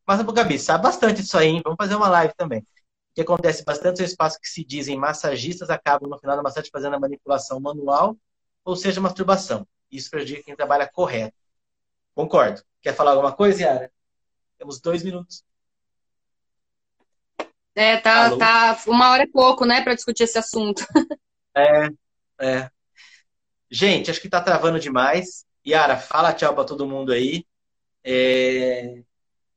[0.07, 1.61] Massagem com o Gabi, sabe bastante disso aí, hein?
[1.63, 2.61] Vamos fazer uma live também.
[2.61, 6.71] O que acontece bastante no espaço que se dizem massagistas acabam no final da massagem
[6.73, 8.17] fazendo a manipulação manual,
[8.65, 9.67] ou seja, masturbação.
[9.91, 11.40] Isso prejudica quem trabalha correto.
[12.21, 12.63] Concordo.
[12.83, 13.91] Quer falar alguma coisa, Yara?
[14.59, 15.43] Temos dois minutos.
[17.75, 18.37] É, tá, Alô?
[18.37, 20.85] tá uma hora e pouco, né, para discutir esse assunto.
[21.53, 21.89] É,
[22.41, 22.71] é.
[23.69, 25.45] Gente, acho que tá travando demais.
[25.67, 27.45] Yara, fala tchau para todo mundo aí.
[28.05, 29.03] É...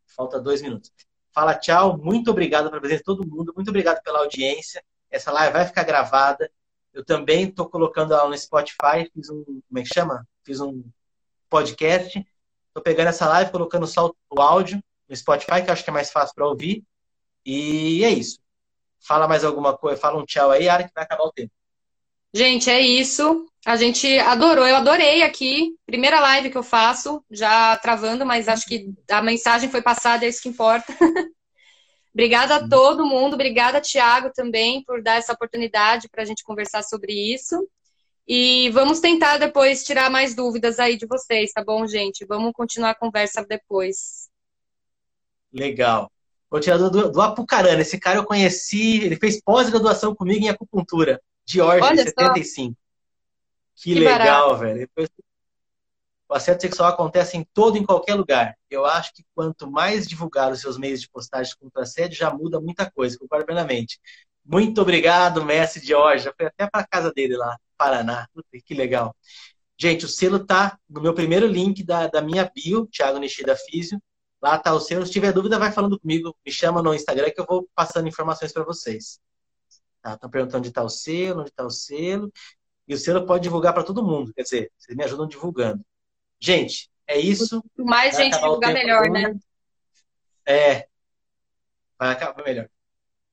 [0.08, 0.92] Falta dois minutos.
[1.32, 4.84] Fala tchau, muito obrigado pela presença de todo mundo, muito obrigado pela audiência.
[5.12, 6.52] Essa live vai ficar gravada.
[6.92, 10.28] Eu também estou colocando lá no Spotify, fiz um, como é que chama?
[10.44, 10.84] Fiz um
[11.48, 12.26] podcast.
[12.74, 15.94] Estou pegando essa live, colocando só o áudio no Spotify, que eu acho que é
[15.94, 16.84] mais fácil para ouvir.
[17.46, 18.40] E é isso.
[19.00, 21.52] Fala mais alguma coisa, fala um tchau aí, Ara, que vai acabar o tempo.
[22.34, 23.46] Gente, é isso.
[23.64, 25.76] A gente adorou, eu adorei aqui.
[25.86, 30.30] Primeira live que eu faço, já travando, mas acho que a mensagem foi passada, é
[30.30, 30.92] isso que importa.
[32.12, 36.82] obrigada a todo mundo, obrigada, Tiago, também, por dar essa oportunidade para a gente conversar
[36.82, 37.70] sobre isso.
[38.28, 42.26] E vamos tentar depois tirar mais dúvidas aí de vocês, tá bom, gente?
[42.26, 44.30] Vamos continuar a conversa depois.
[45.52, 46.10] Legal.
[46.50, 47.82] Continuador do, do Apucarana.
[47.82, 52.76] Esse cara eu conheci, ele fez pós-graduação comigo em acupuntura, de Orge, 75.
[53.76, 54.60] Que, que legal, barato.
[54.60, 54.90] velho.
[56.30, 58.56] O assédio sexual acontece em todo em qualquer lugar.
[58.70, 62.62] Eu acho que quanto mais divulgar os seus meios de postagem contra assédio, já muda
[62.62, 64.00] muita coisa, concordo plenamente.
[64.46, 66.26] Muito obrigado, mestre Jorge.
[66.26, 68.28] Já fui até para casa dele lá, Paraná.
[68.66, 69.16] Que legal.
[69.78, 74.02] Gente, o selo tá no meu primeiro link da, da minha bio, Thiago Nishida Físio.
[74.42, 75.06] Lá tá o selo.
[75.06, 76.36] Se tiver dúvida, vai falando comigo.
[76.46, 79.20] Me chama no Instagram que eu vou passando informações para vocês.
[79.98, 82.32] Estão tá, perguntando onde está o selo, onde está o selo.
[82.88, 84.34] E o selo pode divulgar para todo mundo.
[84.34, 85.84] Quer dizer, vocês me ajudam divulgando.
[86.40, 87.62] Gente, é isso.
[87.62, 89.34] Quanto mais gente divulgar, melhor, né?
[90.46, 90.88] É.
[91.98, 92.70] Vai acabar melhor.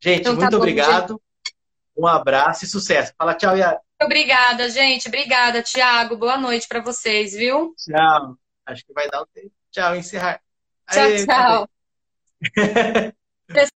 [0.03, 1.13] Gente, então, tá muito bom, obrigado.
[1.13, 1.57] Gente.
[1.97, 3.13] Um abraço e sucesso.
[3.19, 3.81] Fala tchau, Yara.
[4.03, 5.09] Obrigada, gente.
[5.09, 6.17] Obrigada, Tiago.
[6.17, 7.75] Boa noite para vocês, viu?
[7.77, 8.37] Tchau.
[8.65, 9.53] Acho que vai dar o tempo.
[9.71, 10.41] Tchau, encerrar.
[10.91, 11.69] Tchau, Aê, tchau.